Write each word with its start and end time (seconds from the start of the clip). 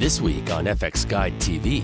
This 0.00 0.18
week 0.18 0.50
on 0.50 0.64
FX 0.64 1.06
Guide 1.06 1.34
TV. 1.34 1.82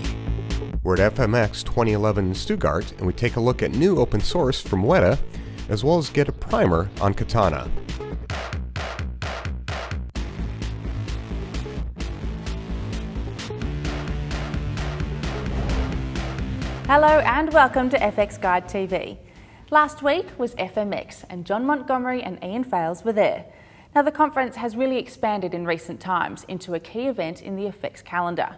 We're 0.81 0.99
at 0.99 1.13
FMX 1.13 1.63
2011 1.63 2.33
Stuttgart 2.33 2.91
and 2.93 3.05
we 3.05 3.13
take 3.13 3.35
a 3.35 3.39
look 3.39 3.61
at 3.61 3.73
new 3.73 3.99
open 3.99 4.21
source 4.21 4.59
from 4.59 4.81
Weta, 4.81 5.19
as 5.69 5.83
well 5.83 5.99
as 5.99 6.09
get 6.09 6.27
a 6.27 6.31
primer 6.31 6.89
on 6.99 7.13
Katana. 7.13 7.69
Hello 16.87 17.19
and 17.19 17.53
welcome 17.53 17.87
to 17.91 17.99
FX 17.99 18.41
Guide 18.41 18.65
TV. 18.65 19.19
Last 19.69 20.01
week 20.01 20.25
was 20.39 20.55
FMX 20.55 21.23
and 21.29 21.45
John 21.45 21.67
Montgomery 21.67 22.23
and 22.23 22.43
Ian 22.43 22.63
Failes 22.63 23.05
were 23.05 23.13
there. 23.13 23.45
Now 23.97 24.03
the 24.03 24.11
conference 24.11 24.55
has 24.57 24.75
really 24.75 24.99
expanded 24.99 25.55
in 25.55 25.65
recent 25.65 25.99
times 25.99 26.45
into 26.49 26.75
a 26.75 26.79
key 26.79 27.07
event 27.07 27.41
in 27.41 27.55
the 27.55 27.63
FX 27.63 28.05
calendar. 28.05 28.55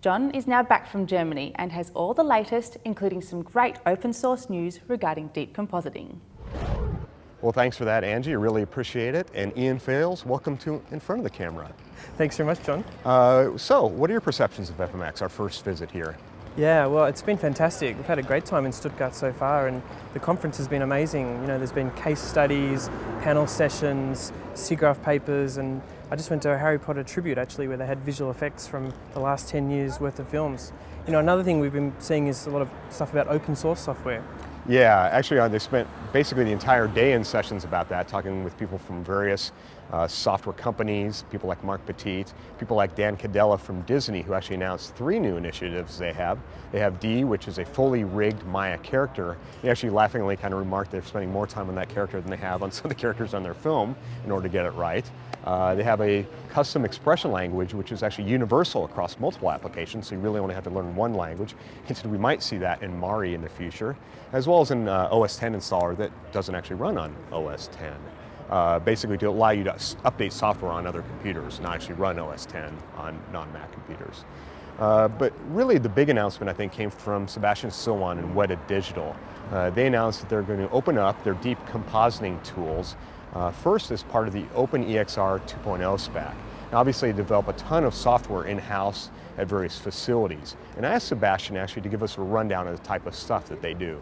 John 0.00 0.32
is 0.32 0.48
now 0.48 0.64
back 0.64 0.88
from 0.90 1.06
Germany 1.06 1.52
and 1.54 1.70
has 1.70 1.92
all 1.94 2.12
the 2.12 2.24
latest, 2.24 2.76
including 2.84 3.22
some 3.22 3.40
great 3.40 3.76
open 3.86 4.12
source 4.12 4.50
news 4.50 4.80
regarding 4.88 5.28
deep 5.28 5.54
compositing. 5.54 6.16
Well, 7.40 7.52
thanks 7.52 7.76
for 7.76 7.84
that, 7.84 8.02
Angie. 8.02 8.32
I 8.32 8.34
really 8.34 8.62
appreciate 8.62 9.14
it. 9.14 9.28
And 9.32 9.56
Ian 9.56 9.78
Failes, 9.78 10.26
welcome 10.26 10.56
to 10.56 10.82
in 10.90 10.98
front 10.98 11.20
of 11.20 11.22
the 11.22 11.30
camera. 11.30 11.70
Thanks 12.18 12.36
very 12.36 12.48
much, 12.48 12.60
John. 12.64 12.84
Uh, 13.04 13.56
so, 13.56 13.86
what 13.86 14.10
are 14.10 14.14
your 14.14 14.20
perceptions 14.20 14.70
of 14.70 14.76
FMX, 14.78 15.22
our 15.22 15.28
first 15.28 15.64
visit 15.64 15.88
here? 15.88 16.16
Yeah, 16.60 16.84
well, 16.84 17.06
it's 17.06 17.22
been 17.22 17.38
fantastic. 17.38 17.96
We've 17.96 18.04
had 18.04 18.18
a 18.18 18.22
great 18.22 18.44
time 18.44 18.66
in 18.66 18.72
Stuttgart 18.72 19.14
so 19.14 19.32
far, 19.32 19.66
and 19.66 19.80
the 20.12 20.20
conference 20.20 20.58
has 20.58 20.68
been 20.68 20.82
amazing. 20.82 21.40
You 21.40 21.46
know, 21.46 21.56
there's 21.56 21.72
been 21.72 21.90
case 21.92 22.20
studies, 22.20 22.90
panel 23.22 23.46
sessions, 23.46 24.30
SIGGRAPH 24.52 25.02
papers, 25.02 25.56
and 25.56 25.80
I 26.10 26.16
just 26.16 26.28
went 26.28 26.42
to 26.42 26.52
a 26.52 26.58
Harry 26.58 26.78
Potter 26.78 27.02
tribute 27.02 27.38
actually, 27.38 27.66
where 27.66 27.78
they 27.78 27.86
had 27.86 28.00
visual 28.00 28.30
effects 28.30 28.66
from 28.66 28.92
the 29.14 29.20
last 29.20 29.48
10 29.48 29.70
years 29.70 30.00
worth 30.00 30.18
of 30.18 30.28
films. 30.28 30.74
You 31.06 31.14
know, 31.14 31.18
another 31.18 31.42
thing 31.42 31.60
we've 31.60 31.72
been 31.72 31.94
seeing 31.98 32.26
is 32.26 32.46
a 32.46 32.50
lot 32.50 32.60
of 32.60 32.68
stuff 32.90 33.10
about 33.10 33.28
open 33.28 33.56
source 33.56 33.80
software. 33.80 34.22
Yeah, 34.70 35.08
actually, 35.10 35.40
uh, 35.40 35.48
they 35.48 35.58
spent 35.58 35.88
basically 36.12 36.44
the 36.44 36.52
entire 36.52 36.86
day 36.86 37.14
in 37.14 37.24
sessions 37.24 37.64
about 37.64 37.88
that, 37.88 38.06
talking 38.06 38.44
with 38.44 38.56
people 38.56 38.78
from 38.78 39.02
various 39.02 39.50
uh, 39.90 40.06
software 40.06 40.52
companies, 40.52 41.24
people 41.28 41.48
like 41.48 41.64
Marc 41.64 41.84
Petit, 41.86 42.26
people 42.56 42.76
like 42.76 42.94
Dan 42.94 43.16
Candela 43.16 43.58
from 43.58 43.82
Disney, 43.82 44.22
who 44.22 44.32
actually 44.32 44.54
announced 44.54 44.94
three 44.94 45.18
new 45.18 45.36
initiatives 45.36 45.98
they 45.98 46.12
have. 46.12 46.38
They 46.70 46.78
have 46.78 47.00
D, 47.00 47.24
which 47.24 47.48
is 47.48 47.58
a 47.58 47.64
fully 47.64 48.04
rigged 48.04 48.46
Maya 48.46 48.78
character. 48.78 49.36
He 49.60 49.68
actually 49.68 49.90
laughingly 49.90 50.36
kind 50.36 50.54
of 50.54 50.60
remarked 50.60 50.92
they're 50.92 51.02
spending 51.02 51.32
more 51.32 51.48
time 51.48 51.68
on 51.68 51.74
that 51.74 51.88
character 51.88 52.20
than 52.20 52.30
they 52.30 52.36
have 52.36 52.62
on 52.62 52.70
some 52.70 52.84
of 52.84 52.90
the 52.90 52.94
characters 52.94 53.34
on 53.34 53.42
their 53.42 53.54
film 53.54 53.96
in 54.24 54.30
order 54.30 54.44
to 54.46 54.52
get 54.52 54.66
it 54.66 54.74
right. 54.74 55.10
Uh, 55.44 55.74
they 55.74 55.82
have 55.82 56.00
a 56.00 56.26
custom 56.50 56.84
expression 56.84 57.32
language, 57.32 57.72
which 57.74 57.92
is 57.92 58.02
actually 58.02 58.28
universal 58.28 58.84
across 58.84 59.18
multiple 59.18 59.50
applications, 59.50 60.08
so 60.08 60.14
you 60.14 60.20
really 60.20 60.40
only 60.40 60.54
have 60.54 60.64
to 60.64 60.70
learn 60.70 60.94
one 60.94 61.14
language. 61.14 61.54
We 62.04 62.18
might 62.18 62.42
see 62.42 62.58
that 62.58 62.82
in 62.82 62.98
Mari 62.98 63.34
in 63.34 63.42
the 63.42 63.48
future, 63.48 63.96
as 64.32 64.46
well 64.46 64.60
as 64.60 64.70
an 64.70 64.88
uh, 64.88 65.08
OS 65.10 65.36
10 65.36 65.54
installer 65.54 65.96
that 65.96 66.10
doesn't 66.32 66.54
actually 66.54 66.76
run 66.76 66.98
on 66.98 67.14
OS 67.32 67.68
10 67.72 67.92
uh, 68.50 68.80
basically 68.80 69.16
to 69.16 69.26
allow 69.26 69.50
you 69.50 69.64
to 69.64 69.72
update 69.72 70.32
software 70.32 70.72
on 70.72 70.86
other 70.86 71.02
computers, 71.02 71.60
not 71.60 71.74
actually 71.74 71.94
run 71.94 72.18
OS 72.18 72.46
10 72.46 72.76
on 72.96 73.18
non-Mac 73.32 73.72
computers. 73.72 74.24
Uh, 74.78 75.08
but 75.08 75.32
really 75.48 75.78
the 75.78 75.88
big 75.88 76.08
announcement 76.08 76.48
I 76.48 76.52
think 76.52 76.72
came 76.72 76.90
from 76.90 77.28
Sebastian 77.28 77.70
Sylwan 77.70 78.18
and 78.18 78.34
Weta 78.34 78.58
Digital. 78.66 79.14
Uh, 79.52 79.70
they 79.70 79.86
announced 79.86 80.20
that 80.20 80.28
they're 80.28 80.42
going 80.42 80.60
to 80.60 80.70
open 80.70 80.98
up 80.98 81.22
their 81.22 81.34
deep 81.34 81.58
compositing 81.66 82.42
tools 82.42 82.96
uh, 83.34 83.50
first 83.50 83.90
as 83.90 84.02
part 84.02 84.26
of 84.26 84.34
the 84.34 84.42
OpenEXR 84.54 85.40
2.0 85.46 86.00
spec. 86.00 86.34
Now, 86.72 86.78
obviously 86.78 87.12
develop 87.12 87.48
a 87.48 87.52
ton 87.54 87.84
of 87.84 87.94
software 87.94 88.44
in-house 88.44 89.10
at 89.38 89.48
various 89.48 89.78
facilities. 89.78 90.56
And 90.76 90.86
I 90.86 90.94
asked 90.94 91.08
Sebastian 91.08 91.56
actually 91.56 91.82
to 91.82 91.88
give 91.88 92.02
us 92.02 92.18
a 92.18 92.20
rundown 92.20 92.68
of 92.68 92.78
the 92.78 92.86
type 92.86 93.06
of 93.06 93.14
stuff 93.14 93.46
that 93.46 93.60
they 93.60 93.74
do. 93.74 94.00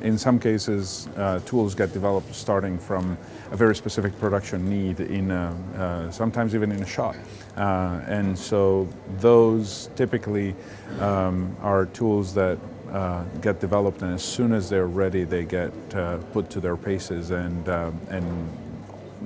In 0.00 0.16
some 0.16 0.38
cases, 0.38 1.08
uh, 1.16 1.40
tools 1.44 1.74
get 1.74 1.92
developed 1.92 2.34
starting 2.34 2.78
from 2.78 3.18
a 3.50 3.56
very 3.56 3.76
specific 3.76 4.18
production 4.18 4.68
need, 4.68 5.00
in 5.00 5.30
a, 5.30 5.54
uh, 5.76 6.10
sometimes 6.10 6.54
even 6.54 6.72
in 6.72 6.82
a 6.82 6.86
shop. 6.86 7.14
Uh, 7.56 8.00
and 8.06 8.36
so 8.36 8.88
those 9.18 9.90
typically 9.94 10.54
um, 10.98 11.54
are 11.60 11.86
tools 11.86 12.32
that 12.34 12.58
uh, 12.92 13.24
get 13.40 13.60
developed, 13.60 14.02
and 14.02 14.14
as 14.14 14.22
soon 14.22 14.52
as 14.52 14.68
they're 14.68 14.86
ready, 14.86 15.24
they 15.24 15.44
get 15.44 15.72
uh, 15.94 16.18
put 16.32 16.50
to 16.50 16.60
their 16.60 16.76
paces 16.76 17.30
and, 17.30 17.68
uh, 17.68 17.90
and 18.10 18.50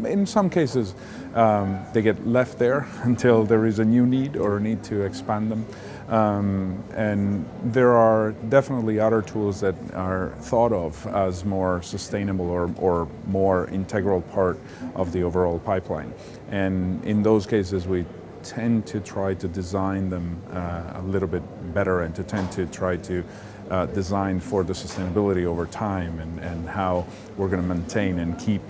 in 0.04 0.27
some 0.27 0.50
cases, 0.50 0.94
um, 1.34 1.84
they 1.93 2.03
get 2.03 2.26
left 2.26 2.59
there 2.59 2.87
until 3.03 3.44
there 3.44 3.66
is 3.66 3.78
a 3.78 3.84
new 3.84 4.06
need 4.06 4.37
or 4.37 4.59
a 4.59 4.60
need 4.60 4.82
to 4.84 5.03
expand 5.03 5.50
them. 5.50 5.66
Um, 6.09 6.84
and 6.94 7.49
there 7.65 7.97
are 7.97 8.32
definitely 8.49 9.00
other 9.00 9.22
tools 9.22 9.60
that 9.60 9.75
are 9.94 10.34
thought 10.38 10.72
of 10.72 11.05
as 11.09 11.44
more 11.44 11.82
sustainable 11.82 12.49
or, 12.49 12.71
or 12.76 13.09
more 13.26 13.69
integral 13.69 14.21
part 14.21 14.59
of 14.94 15.12
the 15.12 15.25
overall 15.25 15.59
pipeline. 15.59 16.12
And 16.50 17.05
in 17.05 17.25
those 17.25 17.44
cases, 17.44 17.88
we 17.88 18.05
tend 18.47 18.87
to 18.87 19.01
try 19.01 19.34
to 19.34 19.49
design 19.49 20.09
them 20.09 20.41
uh, 20.53 20.93
a 20.95 21.03
little 21.03 21.29
bit 21.29 21.43
better 21.75 22.03
and 22.03 22.15
to 22.15 22.23
tend 22.23 22.51
to 22.53 22.67
try 22.67 22.97
to 22.97 23.25
uh, 23.71 23.87
design 23.87 24.39
for 24.39 24.62
the 24.62 24.73
sustainability 24.73 25.45
over 25.45 25.67
time 25.67 26.21
and, 26.21 26.39
and 26.39 26.69
how 26.69 27.05
we're 27.37 27.49
going 27.49 27.61
to 27.61 27.75
maintain 27.75 28.21
and 28.21 28.39
keep 28.39 28.62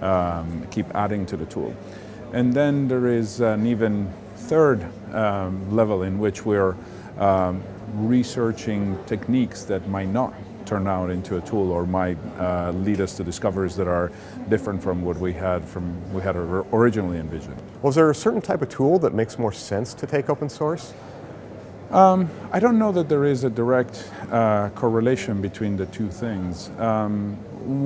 um, 0.00 0.66
keep 0.70 0.86
adding 0.94 1.26
to 1.26 1.36
the 1.36 1.46
tool. 1.46 1.74
And 2.32 2.52
then 2.52 2.88
there 2.88 3.06
is 3.06 3.40
an 3.40 3.66
even 3.66 4.12
third 4.36 4.84
um, 5.14 5.74
level 5.74 6.02
in 6.02 6.18
which 6.18 6.44
we're 6.44 6.76
um, 7.18 7.62
researching 7.94 8.98
techniques 9.06 9.64
that 9.64 9.88
might 9.88 10.08
not 10.08 10.34
turn 10.66 10.86
out 10.86 11.10
into 11.10 11.36
a 11.36 11.40
tool 11.40 11.70
or 11.70 11.86
might 11.86 12.18
uh, 12.38 12.72
lead 12.72 13.00
us 13.00 13.16
to 13.16 13.24
discoveries 13.24 13.76
that 13.76 13.88
are 13.88 14.10
different 14.48 14.82
from 14.82 15.02
what 15.02 15.16
we 15.18 15.32
had 15.32 15.64
from 15.64 15.84
we 16.12 16.22
had 16.22 16.36
originally 16.36 17.18
envisioned. 17.18 17.60
Was 17.82 17.94
there 17.94 18.10
a 18.10 18.14
certain 18.14 18.40
type 18.40 18.62
of 18.62 18.68
tool 18.68 18.98
that 19.00 19.14
makes 19.14 19.38
more 19.38 19.52
sense 19.52 19.94
to 19.94 20.06
take 20.06 20.28
open 20.30 20.48
source? 20.48 20.94
Um, 21.90 22.28
I 22.50 22.58
don't 22.58 22.78
know 22.78 22.90
that 22.92 23.08
there 23.08 23.24
is 23.24 23.44
a 23.44 23.50
direct 23.50 24.10
uh, 24.30 24.70
correlation 24.70 25.40
between 25.40 25.76
the 25.76 25.86
two 25.86 26.10
things. 26.10 26.70
Um, 26.78 27.36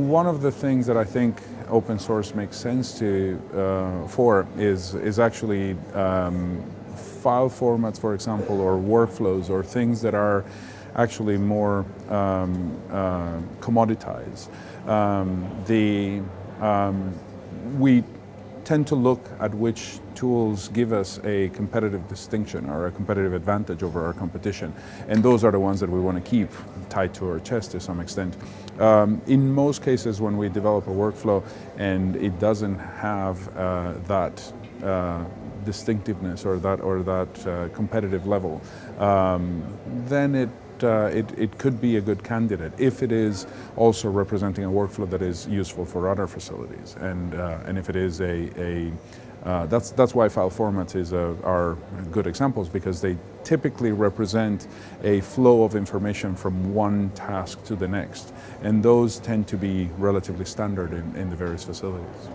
one 0.08 0.26
of 0.26 0.40
the 0.40 0.50
things 0.50 0.86
that 0.86 0.96
I 0.96 1.04
think 1.04 1.36
open 1.68 1.98
source 1.98 2.34
makes 2.34 2.56
sense 2.56 2.98
to 2.98 3.40
uh, 3.54 4.08
for 4.08 4.46
is 4.56 4.94
is 4.94 5.18
actually 5.18 5.76
um, 5.94 6.64
file 6.96 7.50
formats, 7.50 8.00
for 8.00 8.14
example, 8.14 8.60
or 8.60 8.78
workflows, 8.78 9.50
or 9.50 9.62
things 9.62 10.00
that 10.02 10.14
are 10.14 10.44
actually 10.98 11.38
more 11.38 11.86
um, 12.10 12.78
uh, 12.90 13.38
commoditized. 13.60 14.48
Um, 14.86 15.48
the 15.66 16.20
um, 16.60 17.14
we 17.78 18.02
tend 18.64 18.86
to 18.86 18.94
look 18.94 19.30
at 19.40 19.54
which 19.54 19.98
tools 20.14 20.68
give 20.68 20.92
us 20.92 21.20
a 21.24 21.48
competitive 21.50 22.06
distinction 22.06 22.68
or 22.68 22.88
a 22.88 22.90
competitive 22.90 23.32
advantage 23.32 23.82
over 23.82 24.04
our 24.04 24.12
competition. 24.12 24.74
And 25.08 25.22
those 25.22 25.42
are 25.42 25.50
the 25.50 25.58
ones 25.58 25.80
that 25.80 25.88
we 25.88 26.00
want 26.00 26.22
to 26.22 26.30
keep 26.30 26.50
tied 26.90 27.14
to 27.14 27.30
our 27.30 27.40
chest 27.40 27.70
to 27.70 27.80
some 27.80 27.98
extent. 27.98 28.36
Um, 28.78 29.22
in 29.26 29.50
most 29.54 29.82
cases, 29.82 30.20
when 30.20 30.36
we 30.36 30.50
develop 30.50 30.86
a 30.86 30.90
workflow 30.90 31.42
and 31.78 32.14
it 32.16 32.38
doesn't 32.38 32.78
have 32.78 33.56
uh, 33.56 33.94
that 34.06 34.52
uh, 34.82 35.24
distinctiveness 35.64 36.44
or 36.44 36.58
that 36.58 36.80
or 36.80 37.02
that 37.02 37.46
uh, 37.46 37.68
competitive 37.70 38.26
level, 38.26 38.60
um, 38.98 39.62
then 40.08 40.34
it 40.34 40.50
uh, 40.84 41.10
it, 41.12 41.26
it, 41.38 41.58
could 41.58 41.80
be 41.80 41.96
a 41.96 42.00
good 42.00 42.22
candidate 42.22 42.72
if 42.78 43.02
it 43.02 43.12
is 43.12 43.46
also 43.76 44.10
representing 44.10 44.64
a 44.64 44.70
workflow 44.70 45.08
that 45.08 45.22
is 45.22 45.46
useful 45.46 45.84
for 45.84 46.08
other 46.08 46.26
facilities 46.26 46.96
and, 47.00 47.34
uh, 47.34 47.58
and 47.66 47.78
if 47.78 47.88
it 47.88 47.96
is 47.96 48.20
a, 48.20 48.50
a 48.60 48.92
uh, 49.44 49.66
that's, 49.66 49.92
that's 49.92 50.14
why 50.14 50.28
file 50.28 50.50
formats 50.50 50.96
is 50.96 51.12
a, 51.12 51.36
are 51.44 51.76
good 52.10 52.26
examples 52.26 52.68
because 52.68 53.00
they 53.00 53.16
typically 53.44 53.92
represent 53.92 54.66
a 55.04 55.20
flow 55.20 55.62
of 55.62 55.74
information 55.76 56.34
from 56.34 56.74
one 56.74 57.10
task 57.10 57.62
to 57.64 57.76
the 57.76 57.86
next. 57.86 58.34
And 58.62 58.82
those 58.82 59.18
tend 59.20 59.46
to 59.48 59.56
be 59.56 59.88
relatively 59.96 60.44
standard 60.44 60.92
in, 60.92 61.16
in 61.16 61.30
the 61.30 61.36
various 61.36 61.64
facilities. 61.64 62.28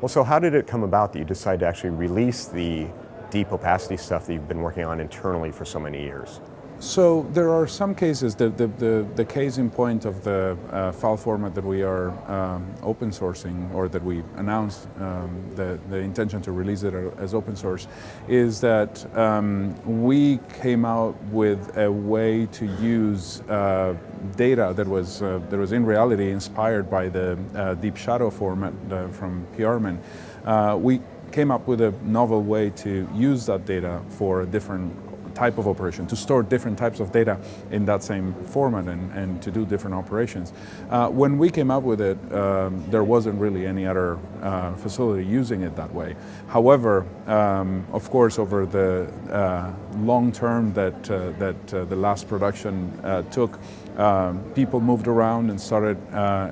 Well, 0.00 0.08
so 0.08 0.22
how 0.22 0.38
did 0.38 0.54
it 0.54 0.66
come 0.66 0.82
about 0.82 1.12
that 1.12 1.18
you 1.18 1.24
decided 1.24 1.60
to 1.60 1.66
actually 1.66 1.90
release 1.90 2.46
the 2.46 2.86
deep 3.30 3.52
opacity 3.52 3.96
stuff 3.96 4.26
that 4.26 4.34
you've 4.34 4.48
been 4.48 4.62
working 4.62 4.84
on 4.84 5.00
internally 5.00 5.50
for 5.50 5.64
so 5.64 5.80
many 5.80 6.02
years? 6.02 6.40
So 6.78 7.22
there 7.32 7.50
are 7.50 7.66
some 7.66 7.94
cases, 7.94 8.34
the, 8.34 8.50
the, 8.50 8.66
the, 8.66 9.06
the 9.14 9.24
case 9.24 9.56
in 9.56 9.70
point 9.70 10.04
of 10.04 10.22
the 10.22 10.58
uh, 10.70 10.92
file 10.92 11.16
format 11.16 11.54
that 11.54 11.64
we 11.64 11.82
are 11.82 12.10
um, 12.30 12.66
open 12.82 13.10
sourcing 13.10 13.72
or 13.74 13.88
that 13.88 14.04
we 14.04 14.22
announced 14.36 14.86
um, 15.00 15.42
the, 15.54 15.78
the 15.88 15.96
intention 15.96 16.42
to 16.42 16.52
release 16.52 16.82
it 16.82 16.92
as 17.16 17.32
open 17.32 17.56
source 17.56 17.88
is 18.28 18.60
that 18.60 19.06
um, 19.16 19.74
we 20.02 20.38
came 20.60 20.84
out 20.84 21.16
with 21.24 21.76
a 21.78 21.90
way 21.90 22.44
to 22.52 22.66
use 22.76 23.40
uh, 23.42 23.96
data 24.36 24.74
that 24.76 24.86
was, 24.86 25.22
uh, 25.22 25.40
that 25.48 25.58
was 25.58 25.72
in 25.72 25.84
reality 25.86 26.30
inspired 26.30 26.90
by 26.90 27.08
the 27.08 27.38
uh, 27.54 27.72
Deep 27.74 27.96
Shadow 27.96 28.28
format 28.28 28.74
uh, 28.90 29.08
from 29.08 29.46
PRMan. 29.56 29.98
Uh, 30.44 30.76
we 30.78 31.00
came 31.32 31.50
up 31.50 31.66
with 31.66 31.80
a 31.80 31.92
novel 32.02 32.42
way 32.42 32.70
to 32.70 33.08
use 33.14 33.46
that 33.46 33.64
data 33.64 34.00
for 34.10 34.42
a 34.42 34.46
different 34.46 34.94
type 35.36 35.58
of 35.58 35.68
operation, 35.68 36.06
to 36.06 36.16
store 36.16 36.42
different 36.42 36.78
types 36.78 36.98
of 37.00 37.12
data 37.12 37.38
in 37.70 37.84
that 37.84 38.02
same 38.02 38.34
format 38.46 38.88
and, 38.88 39.12
and 39.12 39.42
to 39.42 39.50
do 39.50 39.66
different 39.66 39.94
operations. 39.94 40.52
Uh, 40.90 41.08
when 41.10 41.38
we 41.38 41.50
came 41.50 41.70
up 41.70 41.82
with 41.82 42.00
it, 42.00 42.18
um, 42.32 42.82
there 42.90 43.04
wasn't 43.04 43.38
really 43.38 43.66
any 43.66 43.86
other 43.86 44.18
uh, 44.42 44.74
facility 44.76 45.24
using 45.24 45.62
it 45.62 45.76
that 45.76 45.92
way. 45.92 46.16
However, 46.48 47.04
um, 47.26 47.84
of 47.92 48.08
course, 48.10 48.38
over 48.38 48.64
the 48.66 49.12
uh, 49.30 49.72
long 49.98 50.32
term 50.32 50.72
that, 50.72 51.10
uh, 51.10 51.30
that 51.38 51.74
uh, 51.74 51.84
the 51.84 51.96
last 51.96 52.28
production 52.28 52.90
uh, 53.04 53.22
took, 53.30 53.58
um, 53.98 54.42
people 54.54 54.80
moved 54.80 55.06
around 55.06 55.50
and 55.50 55.60
started 55.60 55.96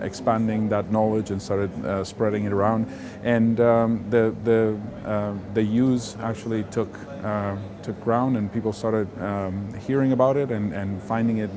expanding 0.03 0.69
that 0.69 0.91
knowledge 0.91 1.31
and 1.31 1.41
started 1.41 1.71
spreading 2.07 2.45
it 2.45 2.53
around. 2.53 2.87
And 3.23 3.61
um, 3.61 4.05
the, 4.11 4.35
the, 4.45 4.77
the 5.55 5.63
use 5.63 6.17
actually 6.21 6.65
took, 6.65 6.91
uh, 7.25 7.57
took 7.83 7.99
ground 8.03 8.37
and 8.37 8.53
people 8.53 8.73
started 8.73 9.09
um, 9.21 9.73
hearing 9.87 10.13
about 10.13 10.37
it 10.37 10.51
and, 10.51 10.73
and 10.73 11.03
finding 11.03 11.39
it 11.39 11.51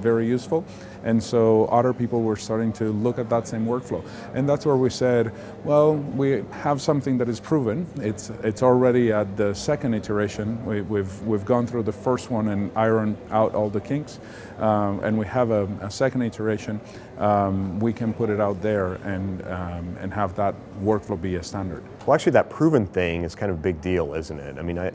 very 0.00 0.26
useful. 0.26 0.64
And 1.04 1.22
so 1.22 1.66
other 1.66 1.92
people 1.92 2.22
were 2.22 2.36
starting 2.36 2.72
to 2.74 2.92
look 2.92 3.18
at 3.18 3.28
that 3.30 3.46
same 3.46 3.66
workflow. 3.66 4.04
And 4.34 4.48
that's 4.48 4.66
where 4.66 4.76
we 4.76 4.90
said, 4.90 5.32
well, 5.64 5.94
we 5.96 6.44
have 6.50 6.80
something 6.80 7.18
that 7.18 7.28
is 7.28 7.40
proven. 7.40 7.86
It's, 7.96 8.30
it's 8.42 8.62
already 8.62 9.12
at 9.12 9.36
the 9.36 9.54
second 9.54 9.94
iteration. 9.94 10.64
We, 10.64 10.78
have 10.78 10.90
we've, 10.90 11.22
we've 11.22 11.44
gone 11.44 11.66
through 11.66 11.84
the 11.84 11.92
first 11.92 12.30
one 12.30 12.48
and 12.48 12.70
ironed 12.76 13.16
out 13.30 13.54
all 13.54 13.70
the 13.70 13.80
kinks. 13.80 14.18
Um, 14.58 15.00
and 15.00 15.18
we 15.18 15.26
have 15.26 15.50
a, 15.50 15.64
a 15.80 15.90
second 15.90 16.22
iteration, 16.22 16.80
um, 17.18 17.80
we 17.80 17.94
can 17.94 18.12
put 18.12 18.28
it 18.28 18.40
out 18.40 18.60
there 18.60 18.94
and, 19.04 19.42
um, 19.46 19.96
and 20.00 20.12
have 20.12 20.34
that 20.36 20.54
workflow 20.82 21.20
be 21.20 21.36
a 21.36 21.42
standard. 21.42 21.82
Well, 22.06 22.14
actually, 22.14 22.32
that 22.32 22.48
proven 22.48 22.86
thing 22.86 23.24
is 23.24 23.34
kind 23.34 23.52
of 23.52 23.58
a 23.58 23.60
big 23.62 23.80
deal, 23.80 24.14
isn't 24.14 24.38
it? 24.38 24.58
I 24.58 24.62
mean, 24.62 24.78
I, 24.78 24.90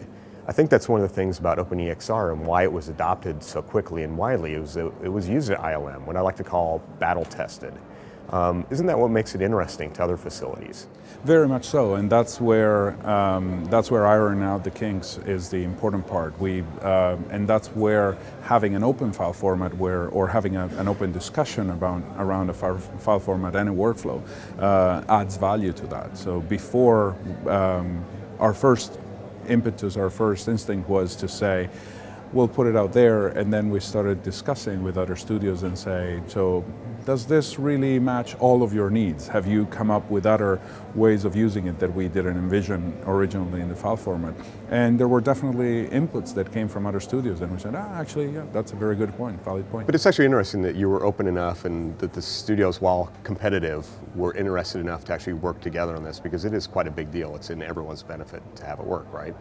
I 0.47 0.51
think 0.51 0.69
that's 0.69 0.89
one 0.89 1.01
of 1.01 1.07
the 1.07 1.13
things 1.13 1.37
about 1.37 1.59
OpenEXR 1.59 2.33
and 2.33 2.45
why 2.45 2.63
it 2.63 2.71
was 2.71 2.89
adopted 2.89 3.43
so 3.43 3.61
quickly 3.61 4.03
and 4.03 4.17
widely. 4.17 4.55
It 4.55 4.59
was, 4.59 4.75
it, 4.75 4.91
it 5.03 5.09
was 5.09 5.29
used 5.29 5.51
at 5.51 5.59
ILM, 5.59 6.05
what 6.05 6.15
I 6.15 6.21
like 6.21 6.35
to 6.37 6.43
call 6.43 6.79
battle 6.99 7.25
tested. 7.25 7.73
Um, 8.29 8.65
isn't 8.71 8.87
that 8.87 8.97
what 8.97 9.11
makes 9.11 9.35
it 9.35 9.41
interesting 9.41 9.91
to 9.93 10.03
other 10.03 10.17
facilities? 10.17 10.87
Very 11.25 11.47
much 11.47 11.65
so, 11.65 11.95
and 11.95 12.07
that's 12.07 12.39
where 12.39 12.91
um, 13.09 13.65
that's 13.71 13.89
where 13.89 14.05
ironing 14.05 14.43
out 14.43 14.63
the 14.63 14.69
kinks 14.69 15.17
is 15.25 15.49
the 15.49 15.63
important 15.63 16.05
part. 16.05 16.39
We 16.39 16.63
uh, 16.83 17.17
and 17.31 17.47
that's 17.47 17.69
where 17.69 18.15
having 18.43 18.75
an 18.75 18.83
open 18.83 19.11
file 19.11 19.33
format, 19.33 19.73
where 19.73 20.07
or 20.09 20.27
having 20.27 20.55
a, 20.55 20.67
an 20.77 20.87
open 20.87 21.11
discussion 21.11 21.71
about 21.71 22.03
around 22.19 22.51
a 22.51 22.53
file 22.53 23.19
format 23.19 23.55
and 23.55 23.69
a 23.69 23.71
workflow 23.71 24.21
uh, 24.59 25.03
adds 25.09 25.35
value 25.35 25.73
to 25.73 25.87
that. 25.87 26.15
So 26.15 26.41
before 26.41 27.15
um, 27.47 28.05
our 28.37 28.53
first 28.53 28.99
impetus, 29.47 29.97
our 29.97 30.11
first 30.11 30.47
instinct 30.47 30.87
was 30.87 31.15
to 31.15 31.27
say 31.27 31.69
we'll 32.33 32.47
put 32.47 32.67
it 32.67 32.75
out 32.75 32.93
there 32.93 33.29
and 33.29 33.51
then 33.51 33.71
we 33.71 33.79
started 33.79 34.21
discussing 34.21 34.83
with 34.83 34.95
other 34.95 35.15
studios 35.15 35.63
and 35.63 35.75
say 35.77 36.21
so 36.27 36.63
does 37.05 37.27
this 37.27 37.59
really 37.59 37.99
match 37.99 38.35
all 38.39 38.63
of 38.63 38.73
your 38.73 38.89
needs? 38.89 39.27
Have 39.27 39.45
you 39.45 39.67
come 39.67 39.91
up 39.91 40.09
with 40.09 40.25
other 40.25 40.59
ways 40.95 41.23
of 41.23 41.35
using 41.35 41.67
it 41.67 41.77
that 41.79 41.93
we 41.93 42.07
didn't 42.07 42.35
envision 42.35 42.97
originally 43.05 43.61
in 43.61 43.69
the 43.69 43.75
file 43.75 43.95
format? 43.95 44.33
And 44.69 44.99
there 44.99 45.07
were 45.07 45.21
definitely 45.21 45.87
inputs 45.89 46.33
that 46.33 46.51
came 46.51 46.67
from 46.67 46.87
other 46.87 46.99
studios 46.99 47.41
and 47.41 47.51
we 47.51 47.59
said 47.59 47.75
ah, 47.75 47.93
actually 47.93 48.31
yeah 48.31 48.45
that's 48.51 48.71
a 48.71 48.75
very 48.75 48.95
good 48.95 49.15
point 49.15 49.41
valid 49.43 49.69
point. 49.69 49.85
But 49.85 49.93
it's 49.93 50.05
actually 50.07 50.25
interesting 50.25 50.63
that 50.63 50.75
you 50.75 50.89
were 50.89 51.05
open 51.05 51.27
enough 51.27 51.65
and 51.65 51.97
that 51.99 52.13
the 52.13 52.21
studios 52.21 52.81
while 52.81 53.11
competitive 53.23 53.87
were 54.15 54.33
interested 54.33 54.79
enough 54.79 55.05
to 55.05 55.13
actually 55.13 55.33
work 55.33 55.61
together 55.61 55.95
on 55.95 56.03
this 56.03 56.19
because 56.19 56.43
it 56.43 56.53
is 56.53 56.65
quite 56.65 56.87
a 56.87 56.91
big 56.91 57.11
deal. 57.11 57.35
It's 57.35 57.51
in 57.51 57.61
everyone's 57.61 58.03
benefit 58.03 58.41
to 58.55 58.65
have 58.65 58.79
it 58.79 58.85
work 58.85 59.05
right? 59.13 59.35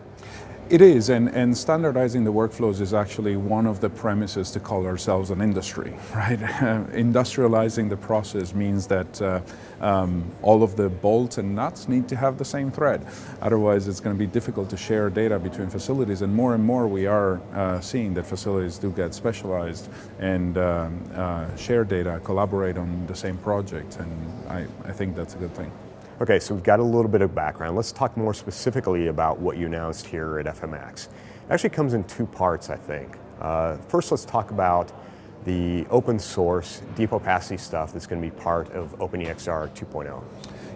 It 0.70 0.81
is, 0.81 1.11
and, 1.11 1.28
and 1.28 1.56
standardizing 1.56 2.25
the 2.25 2.32
workflows 2.32 2.81
is 2.81 2.94
actually 2.94 3.37
one 3.37 3.66
of 3.66 3.82
the 3.82 3.90
premises 3.90 4.50
to 4.52 4.61
call 4.61 4.87
ourselves 4.87 5.28
an 5.28 5.43
industry, 5.43 5.94
right? 6.14 6.40
The 7.55 7.97
process 7.97 8.53
means 8.53 8.89
that 8.89 9.23
uh, 9.23 9.41
um, 9.81 10.25
all 10.43 10.65
of 10.65 10.75
the 10.75 10.89
bolts 10.89 11.39
and 11.39 11.55
nuts 11.55 11.89
need 11.89 12.09
to 12.09 12.17
have 12.17 12.37
the 12.37 12.45
same 12.45 12.73
thread. 12.73 13.06
Otherwise, 13.41 13.87
it's 13.87 14.01
going 14.01 14.17
to 14.17 14.19
be 14.19 14.27
difficult 14.27 14.69
to 14.71 14.77
share 14.77 15.09
data 15.09 15.39
between 15.39 15.71
facilities, 15.71 16.23
and 16.23 16.35
more 16.35 16.56
and 16.56 16.65
more 16.65 16.89
we 16.89 17.06
are 17.06 17.41
uh, 17.55 17.81
seeing 17.81 18.12
that 18.15 18.27
facilities 18.27 18.77
do 18.77 18.91
get 18.91 19.15
specialized 19.15 19.89
and 20.19 20.59
um, 20.59 21.01
uh, 21.15 21.55
share 21.55 21.85
data, 21.85 22.21
collaborate 22.25 22.77
on 22.77 23.06
the 23.06 23.15
same 23.15 23.37
project, 23.37 23.99
and 23.99 24.50
I, 24.50 24.67
I 24.85 24.91
think 24.91 25.15
that's 25.15 25.37
a 25.37 25.39
good 25.39 25.55
thing. 25.55 25.71
Okay, 26.21 26.41
so 26.41 26.55
we've 26.55 26.65
got 26.65 26.81
a 26.81 26.83
little 26.83 27.11
bit 27.11 27.23
of 27.23 27.37
background. 27.37 27.77
Let's 27.77 27.93
talk 27.93 28.17
more 28.17 28.35
specifically 28.35 29.07
about 29.07 29.39
what 29.39 29.59
you 29.59 29.67
announced 29.67 30.07
here 30.07 30.41
at 30.41 30.47
FMX. 30.47 31.05
It 31.05 31.11
actually 31.50 31.71
comes 31.71 31.95
in 31.95 32.03
two 32.05 32.27
parts, 32.27 32.69
I 32.69 32.77
think. 32.77 33.17
Uh, 33.41 33.77
first, 33.89 34.11
let's 34.11 34.25
talk 34.25 34.50
about 34.50 34.93
the 35.44 35.87
open 35.91 36.19
source 36.19 36.81
deep 36.96 37.12
opacity 37.12 37.58
stuff 37.58 37.93
that's 37.93 38.06
going 38.06 38.20
to 38.20 38.29
be 38.29 38.35
part 38.41 38.70
of 38.73 38.99
OpenEXR 38.99 39.70
2.0. 39.70 40.23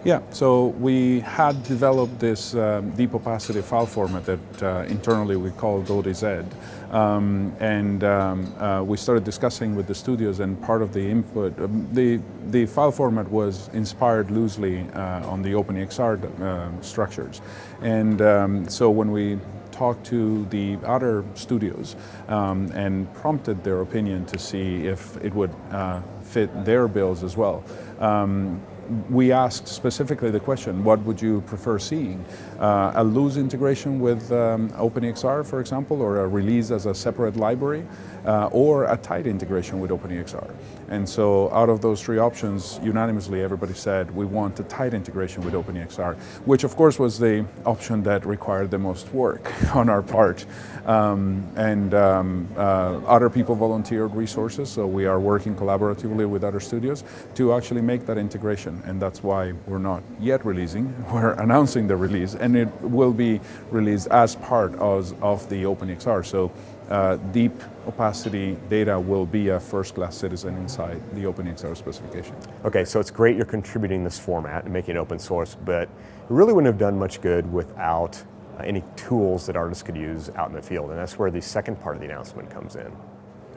Yeah, 0.05 0.21
so 0.29 0.67
we 0.79 1.19
had 1.19 1.61
developed 1.63 2.19
this 2.19 2.55
um, 2.55 2.91
deep 2.91 3.13
opacity 3.13 3.61
file 3.61 3.85
format 3.85 4.25
that 4.25 4.63
uh, 4.63 4.85
internally 4.87 5.35
we 5.35 5.51
called 5.51 5.87
ODZ. 5.87 6.45
Um, 6.93 7.53
and 7.59 8.03
um, 8.05 8.61
uh, 8.61 8.81
we 8.81 8.95
started 8.95 9.25
discussing 9.25 9.75
with 9.75 9.87
the 9.87 9.93
studios 9.93 10.39
and 10.39 10.59
part 10.61 10.81
of 10.81 10.93
the 10.93 11.01
input, 11.01 11.59
um, 11.59 11.87
the, 11.91 12.21
the 12.47 12.65
file 12.65 12.91
format 12.91 13.29
was 13.29 13.69
inspired 13.73 14.31
loosely 14.31 14.87
uh, 14.93 15.27
on 15.27 15.41
the 15.41 15.51
OpenEXR 15.51 16.41
uh, 16.41 16.81
structures. 16.81 17.41
And 17.81 18.21
um, 18.21 18.69
so 18.69 18.89
when 18.89 19.11
we 19.11 19.37
talked 19.79 20.05
to 20.05 20.45
the 20.49 20.77
other 20.83 21.23
studios 21.35 21.95
um, 22.27 22.69
and 22.73 23.11
prompted 23.13 23.63
their 23.63 23.79
opinion 23.79 24.25
to 24.25 24.37
see 24.37 24.85
if 24.85 25.15
it 25.23 25.33
would 25.33 25.53
uh, 25.71 26.01
fit 26.21 26.49
their 26.65 26.87
bills 26.89 27.23
as 27.23 27.37
well. 27.37 27.63
Um, 27.99 28.61
we 29.09 29.31
asked 29.31 29.67
specifically 29.67 30.31
the 30.31 30.39
question, 30.39 30.83
what 30.83 30.99
would 31.05 31.21
you 31.21 31.41
prefer 31.41 31.79
seeing? 31.79 32.25
Uh, 32.59 32.91
a 32.95 33.03
loose 33.03 33.37
integration 33.37 34.01
with 34.01 34.31
um, 34.33 34.69
OpenEXR, 34.71 35.45
for 35.45 35.61
example, 35.61 36.01
or 36.01 36.19
a 36.19 36.27
release 36.27 36.71
as 36.71 36.85
a 36.85 36.93
separate 36.93 37.37
library, 37.37 37.85
uh, 38.25 38.47
or 38.51 38.85
a 38.85 38.97
tight 38.97 39.25
integration 39.25 39.79
with 39.79 39.91
OpenEXR. 39.91 40.53
And 40.89 41.07
so 41.07 41.51
out 41.53 41.69
of 41.69 41.81
those 41.81 42.01
three 42.01 42.17
options, 42.17 42.79
unanimously 42.83 43.41
everybody 43.41 43.73
said 43.73 44.09
we 44.15 44.25
want 44.25 44.59
a 44.59 44.63
tight 44.63 44.93
integration 44.93 45.43
with 45.43 45.53
OpenEXR, 45.53 46.17
which 46.45 46.63
of 46.63 46.75
course 46.75 46.99
was 46.99 47.17
the 47.19 47.45
option 47.65 48.03
that 48.03 48.25
required 48.25 48.71
the 48.71 48.77
most 48.77 49.13
work 49.13 49.51
on 49.75 49.87
our 49.87 50.01
part. 50.01 50.45
Um, 50.85 51.47
and 51.55 51.93
um, 51.93 52.47
uh, 52.57 52.99
other 53.05 53.29
people 53.29 53.55
volunteered 53.55 54.15
resources, 54.15 54.69
so 54.69 54.87
we 54.87 55.05
are 55.05 55.19
working 55.19 55.55
collaboratively 55.55 56.27
with 56.27 56.43
other 56.43 56.59
studios 56.59 57.03
to 57.35 57.53
actually 57.53 57.81
make 57.81 58.05
that 58.07 58.17
integration. 58.17 58.81
And 58.85 58.99
that's 58.99 59.21
why 59.21 59.53
we're 59.67 59.77
not 59.77 60.01
yet 60.19 60.43
releasing, 60.45 60.93
we're 61.13 61.33
announcing 61.33 61.87
the 61.87 61.95
release, 61.95 62.33
and 62.33 62.48
it 62.55 62.69
will 62.81 63.13
be 63.13 63.41
released 63.71 64.07
as 64.07 64.35
part 64.35 64.73
of, 64.75 65.21
of 65.23 65.49
the 65.49 65.63
OpenEXR. 65.63 66.25
So 66.25 66.51
uh, 66.89 67.17
deep 67.31 67.53
opacity 67.87 68.57
data 68.67 68.99
will 68.99 69.25
be 69.25 69.49
a 69.49 69.59
first-class 69.59 70.15
citizen 70.15 70.55
inside 70.57 70.99
the 71.13 71.23
OpenEXR 71.23 71.77
specification. 71.77 72.35
Okay, 72.65 72.83
so 72.83 72.99
it's 72.99 73.11
great 73.11 73.35
you're 73.35 73.45
contributing 73.45 74.03
this 74.03 74.17
format 74.17 74.63
and 74.63 74.73
making 74.73 74.95
it 74.95 74.99
open 74.99 75.19
source, 75.19 75.55
but 75.65 75.83
it 75.83 75.89
really 76.29 76.51
wouldn't 76.53 76.71
have 76.71 76.79
done 76.79 76.97
much 76.97 77.21
good 77.21 77.51
without 77.53 78.21
uh, 78.57 78.63
any 78.63 78.83
tools 78.95 79.45
that 79.45 79.55
artists 79.55 79.83
could 79.83 79.95
use 79.95 80.29
out 80.35 80.49
in 80.49 80.55
the 80.55 80.61
field, 80.61 80.89
and 80.89 80.97
that's 80.97 81.19
where 81.19 81.29
the 81.29 81.41
second 81.41 81.79
part 81.79 81.95
of 81.95 82.01
the 82.01 82.07
announcement 82.07 82.49
comes 82.49 82.75
in. 82.75 82.91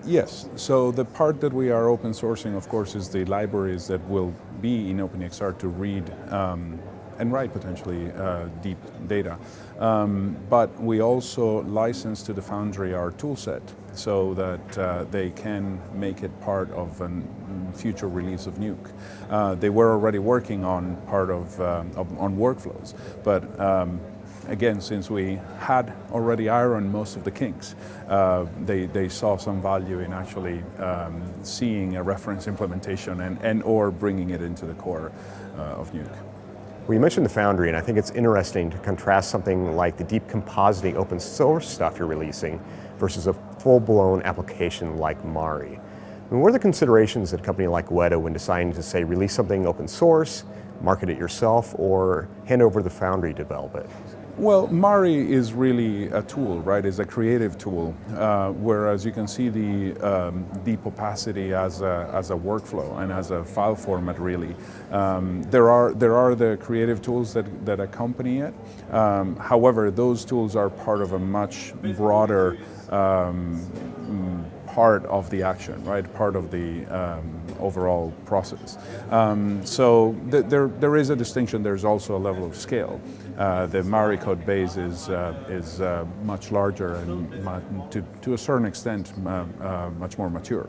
Yes, 0.05 0.49
so 0.57 0.91
the 0.91 1.05
part 1.05 1.41
that 1.41 1.53
we 1.53 1.71
are 1.71 1.89
open 1.89 2.11
sourcing, 2.11 2.57
of 2.57 2.69
course, 2.69 2.95
is 2.95 3.09
the 3.09 3.25
libraries 3.27 3.87
that 3.87 4.01
will 4.09 4.35
be 4.61 4.91
in 4.91 4.99
OpenEXR 4.99 5.59
to 5.59 5.69
read 5.69 6.13
um, 6.29 6.79
and 7.19 7.33
write 7.33 7.53
potentially 7.53 8.11
uh, 8.13 8.47
deep 8.63 8.79
data. 9.07 9.39
Um, 9.79 10.37
but 10.49 10.81
we 10.81 11.01
also 11.01 11.63
license 11.63 12.23
to 12.25 12.33
the 12.33 12.43
Foundry 12.43 12.95
our 12.95 13.13
toolset 13.13 13.63
so 13.95 14.35
that 14.35 14.79
uh, 14.79 15.05
they 15.11 15.31
can 15.31 15.81
make 15.99 16.23
it 16.23 16.41
part 16.41 16.71
of 16.73 17.01
a 17.01 17.11
future 17.75 18.09
release 18.09 18.47
of 18.47 18.55
Nuke. 18.55 18.91
Uh, 19.31 19.55
they 19.55 19.71
were 19.71 19.93
already 19.93 20.19
working 20.19 20.65
on 20.65 20.97
part 21.07 21.31
of, 21.31 21.61
uh, 21.61 21.85
of 21.97 22.19
on 22.19 22.37
workflows, 22.37 22.95
but 23.23 23.59
um, 23.61 24.01
again, 24.49 24.81
since 24.81 25.11
we 25.11 25.39
had 25.59 25.93
already 26.11 26.49
ironed 26.49 26.91
most 26.91 27.17
of 27.17 27.25
the 27.25 27.31
kinks, 27.31 27.75
uh, 28.09 28.47
they, 28.65 28.87
they 28.87 29.09
saw 29.09 29.37
some 29.37 29.61
value 29.61 30.01
in 30.01 30.13
actually 30.13 30.63
um, 30.79 31.23
seeing 31.43 31.97
a 31.97 32.03
reference 32.03 32.47
implementation 32.47 33.21
and, 33.21 33.41
and 33.43 33.63
or 33.63 33.91
bringing 33.91 34.31
it 34.31 34.43
into 34.43 34.67
the 34.67 34.75
core 34.75 35.13
uh, 35.57 35.81
of 35.81 35.93
Nuke. 35.93 36.32
Well, 36.83 36.95
you 36.95 37.01
mentioned 37.01 37.25
the 37.25 37.31
Foundry, 37.31 37.69
and 37.69 37.77
I 37.77 37.81
think 37.81 37.97
it's 37.97 38.11
interesting 38.11 38.69
to 38.71 38.79
contrast 38.79 39.31
something 39.31 39.77
like 39.77 39.97
the 39.97 40.03
deep 40.03 40.27
compositing 40.27 40.97
open 40.97 41.21
source 41.21 41.69
stuff 41.69 41.97
you're 41.97 42.09
releasing 42.09 42.61
versus 42.99 43.29
a 43.29 43.35
full-blown 43.61 44.21
application 44.23 44.97
like 44.97 45.25
Mari. 45.25 45.79
I 45.79 46.35
mean, 46.35 46.41
what 46.41 46.49
are 46.49 46.53
the 46.53 46.59
considerations 46.59 47.33
at 47.33 47.39
a 47.39 47.43
company 47.45 47.69
like 47.69 47.87
Weta 47.87 48.21
when 48.21 48.33
deciding 48.33 48.73
to 48.73 48.83
say 48.83 49.05
release 49.05 49.33
something 49.33 49.65
open 49.65 49.87
source 49.87 50.43
market 50.81 51.09
it 51.09 51.19
yourself 51.19 51.73
or 51.79 52.29
hand 52.47 52.61
over 52.63 52.83
the 52.83 52.91
foundry 52.91 53.33
to 53.33 53.39
develop 53.39 53.77
it? 53.77 53.89
Well, 54.39 54.67
Mari 54.69 55.31
is 55.31 55.53
really 55.53 56.07
a 56.07 56.23
tool, 56.23 56.63
right? 56.63 56.85
It's 56.87 56.99
a 56.99 57.05
creative 57.05 57.59
tool, 57.59 57.95
uh, 58.15 58.51
whereas 58.53 59.05
you 59.05 59.13
can 59.13 59.29
see 59.29 59.51
the 59.51 59.95
um, 60.01 60.47
deep 60.65 60.87
opacity 60.87 61.53
as 61.53 61.83
a, 61.83 62.09
as 62.15 62.31
a 62.31 62.35
workflow 62.35 62.99
and 63.03 63.13
as 63.13 63.31
a 63.31 63.45
file 63.45 63.77
format, 63.77 64.19
really. 64.19 64.57
Um, 64.91 65.43
there 65.51 65.71
are 65.71 65.93
there 65.93 66.17
are 66.17 66.35
the 66.35 66.57
creative 66.63 67.03
tools 67.03 67.35
that, 67.35 67.67
that 67.67 67.79
accompany 67.79 68.39
it. 68.39 68.55
Um, 68.91 69.37
however, 69.37 69.91
those 69.91 70.25
tools 70.25 70.57
are 70.57 70.71
part 70.71 71.03
of 71.03 71.13
a 71.13 71.19
much 71.19 71.75
broader 71.97 72.57
um, 72.89 73.61
part 74.67 75.05
of 75.07 75.29
the 75.29 75.43
action, 75.43 75.85
right? 75.85 76.11
Part 76.15 76.37
of 76.37 76.51
the 76.51 76.87
um, 76.87 77.42
overall 77.63 78.13
process. 78.27 78.79
Um, 79.11 79.65
so 79.65 80.15
th 80.31 80.45
there, 80.49 80.69
there 80.81 80.97
is 80.97 81.11
a 81.11 81.17
distinction. 81.17 81.63
There's 81.63 81.85
also 81.85 82.17
a 82.17 82.23
level 82.29 82.45
of 82.45 82.55
scale. 82.57 83.01
Uh, 83.39 83.67
the 83.67 83.83
Mari 83.83 84.19
code 84.19 84.45
base 84.45 84.77
is, 84.77 85.09
uh, 85.09 85.59
is 85.59 85.81
uh, 85.81 86.05
much 86.25 86.53
larger 86.53 86.97
and 86.97 87.91
to, 87.91 88.03
to 88.21 88.35
a 88.35 88.39
certain 88.39 88.67
extent 88.67 89.13
uh, 89.27 89.45
uh, 89.61 89.91
much 89.99 90.19
more 90.19 90.31
mature. 90.31 90.69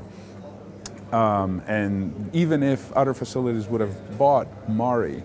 Um, 1.11 1.61
and 1.67 2.29
even 2.33 2.63
if 2.63 2.91
other 2.93 3.13
facilities 3.13 3.67
would 3.67 3.81
have 3.81 4.17
bought 4.17 4.47
Mari, 4.67 5.23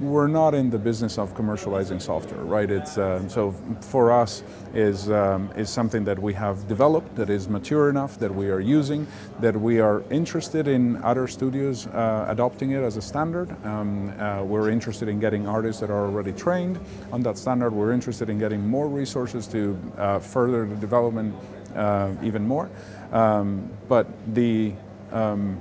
we're 0.00 0.26
not 0.26 0.54
in 0.54 0.70
the 0.70 0.78
business 0.78 1.18
of 1.18 1.34
commercializing 1.34 2.00
software, 2.00 2.42
right? 2.42 2.70
It's 2.70 2.96
uh, 2.96 3.28
so 3.28 3.54
for 3.80 4.10
us 4.10 4.42
is 4.74 5.10
um, 5.10 5.50
is 5.56 5.68
something 5.68 6.04
that 6.04 6.18
we 6.18 6.32
have 6.34 6.66
developed 6.68 7.14
that 7.16 7.28
is 7.28 7.48
mature 7.48 7.90
enough 7.90 8.18
that 8.18 8.34
we 8.34 8.48
are 8.48 8.60
using, 8.60 9.06
that 9.40 9.54
we 9.54 9.78
are 9.80 10.02
interested 10.10 10.68
in 10.68 10.96
other 11.04 11.28
studios 11.28 11.86
uh, 11.88 12.26
adopting 12.28 12.70
it 12.70 12.82
as 12.82 12.96
a 12.96 13.02
standard. 13.02 13.54
Um, 13.64 14.14
uh, 14.18 14.42
we're 14.42 14.70
interested 14.70 15.08
in 15.08 15.20
getting 15.20 15.46
artists 15.46 15.80
that 15.80 15.90
are 15.90 16.06
already 16.06 16.32
trained 16.32 16.80
on 17.12 17.22
that 17.22 17.36
standard. 17.36 17.72
We're 17.72 17.92
interested 17.92 18.30
in 18.30 18.38
getting 18.38 18.66
more 18.66 18.88
resources 18.88 19.46
to 19.48 19.78
uh, 19.98 20.18
further 20.18 20.66
the 20.66 20.76
development 20.76 21.34
uh, 21.76 22.12
even 22.22 22.46
more. 22.46 22.70
Um, 23.12 23.70
but 23.88 24.06
the 24.34 24.72
um, 25.12 25.60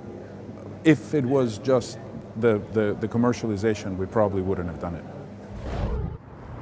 if 0.86 1.14
it 1.14 1.26
was 1.26 1.58
just 1.58 2.00
the, 2.40 2.62
the, 2.74 2.96
the 3.00 3.08
commercialization, 3.08 3.98
we 3.98 4.06
probably 4.06 4.42
wouldn't 4.42 4.68
have 4.68 4.80
done 4.80 4.96
it. 4.96 5.04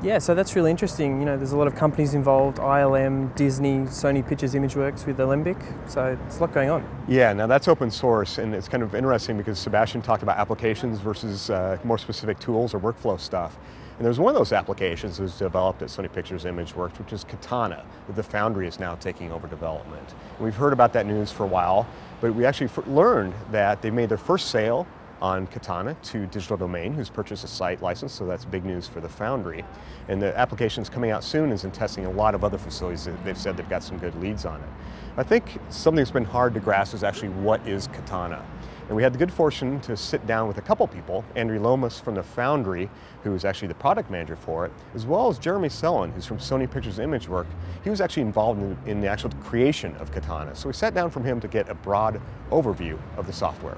Yeah, 0.04 0.20
so 0.20 0.36
that's 0.36 0.56
really 0.56 0.70
interesting. 0.70 1.20
You 1.20 1.26
know, 1.26 1.38
there's 1.38 1.54
a 1.54 1.58
lot 1.58 1.66
of 1.66 1.76
companies 1.76 2.14
involved, 2.14 2.60
ILM, 2.60 3.36
Disney, 3.36 3.80
Sony 3.86 4.26
Pictures 4.26 4.54
Imageworks 4.54 5.08
with 5.08 5.20
Alembic, 5.20 5.58
so 5.88 6.18
it's 6.28 6.38
a 6.38 6.42
lot 6.42 6.54
going 6.54 6.70
on. 6.70 6.88
Yeah, 7.08 7.34
now 7.34 7.48
that's 7.48 7.68
open 7.68 7.90
source, 7.90 8.38
and 8.38 8.54
it's 8.54 8.70
kind 8.70 8.84
of 8.84 8.94
interesting 8.94 9.38
because 9.38 9.58
Sebastian 9.58 10.04
talked 10.04 10.22
about 10.22 10.38
applications 10.38 11.00
versus 11.00 11.50
uh, 11.50 11.80
more 11.84 11.98
specific 11.98 12.38
tools 12.38 12.76
or 12.76 12.80
workflow 12.80 13.20
stuff. 13.20 13.58
And 13.98 14.06
there's 14.06 14.20
one 14.20 14.30
of 14.30 14.38
those 14.38 14.54
applications 14.54 15.18
that 15.18 15.24
was 15.24 15.40
developed 15.40 15.82
at 15.82 15.88
Sony 15.88 16.14
Pictures 16.14 16.44
Imageworks, 16.44 17.00
which 17.00 17.12
is 17.12 17.24
Katana, 17.24 17.84
that 18.06 18.16
the 18.16 18.22
Foundry 18.22 18.68
is 18.68 18.80
now 18.80 18.94
taking 18.94 19.32
over 19.32 19.48
development. 19.48 20.14
And 20.36 20.46
we've 20.46 20.56
heard 20.56 20.74
about 20.74 20.94
that 20.94 21.08
news 21.08 21.32
for 21.32 21.46
a 21.46 21.48
while, 21.48 21.88
but 22.22 22.36
we 22.36 22.46
actually 22.46 22.70
learned 22.86 23.34
that 23.52 23.82
they 23.82 23.90
made 23.90 24.10
their 24.10 24.20
first 24.20 24.52
sale 24.52 24.86
on 25.22 25.48
Katana 25.48 25.96
to 26.04 26.26
Digital 26.28 26.58
Domain, 26.58 26.94
who's 26.94 27.10
purchased 27.10 27.44
a 27.44 27.48
site 27.48 27.82
license, 27.82 28.14
so 28.14 28.26
that's 28.26 28.46
big 28.46 28.66
news 28.66 28.88
for 28.88 29.02
the 29.02 29.10
Foundry. 29.10 29.64
And 30.08 30.22
the 30.22 30.38
application's 30.38 30.90
coming 30.90 31.12
out 31.12 31.24
soon 31.24 31.46
and 31.46 31.54
is 31.54 31.64
in 31.64 31.72
testing 31.72 32.06
a 32.06 32.12
lot 32.12 32.36
of 32.36 32.44
other 32.44 32.58
facilities. 32.58 33.06
that 33.06 33.24
They've 33.26 33.38
said 33.38 33.58
they've 33.58 33.70
got 33.70 33.84
some 33.84 33.98
good 33.98 34.16
leads 34.16 34.46
on 34.46 34.62
it. 34.62 34.70
I 35.18 35.24
think 35.24 35.60
something 35.70 35.98
that's 35.98 36.12
been 36.12 36.26
hard 36.26 36.54
to 36.54 36.60
grasp 36.60 36.94
is 36.94 37.04
actually 37.04 37.30
what 37.30 37.66
is 37.68 37.88
Katana. 37.88 38.46
And 38.88 38.96
we 38.96 39.04
had 39.04 39.14
the 39.14 39.18
good 39.18 39.34
fortune 39.34 39.82
to 39.82 39.98
sit 39.98 40.26
down 40.26 40.48
with 40.48 40.60
a 40.60 40.62
couple 40.62 40.88
people, 40.88 41.26
Andrew 41.36 41.60
Lomas 41.60 42.00
from 42.00 42.16
the 42.16 42.24
Foundry, 42.24 42.90
who 43.24 43.34
is 43.36 43.44
actually 43.44 43.68
the 43.68 43.76
product 43.76 44.10
manager 44.10 44.38
for 44.38 44.66
it, 44.66 44.72
as 44.96 45.06
well 45.06 45.28
as 45.28 45.38
Jeremy 45.38 45.68
Selan, 45.68 46.14
who's 46.14 46.26
from 46.26 46.38
Sony 46.38 46.72
Pictures 46.72 46.98
Imagework. 46.98 47.48
He 47.84 47.90
was 47.90 48.00
actually 48.00 48.24
involved 48.24 48.62
in, 48.62 48.78
in 48.86 49.02
the 49.02 49.08
actual 49.08 49.32
creation 49.44 49.94
of 49.98 50.12
Katana. 50.14 50.56
So 50.56 50.70
we 50.70 50.74
sat 50.74 50.94
down 50.94 51.10
from 51.10 51.26
him 51.26 51.42
to 51.42 51.50
get 51.50 51.68
a 51.68 51.76
broad 51.76 52.22
overview 52.50 52.98
of 53.18 53.28
the 53.28 53.34
software. 53.34 53.78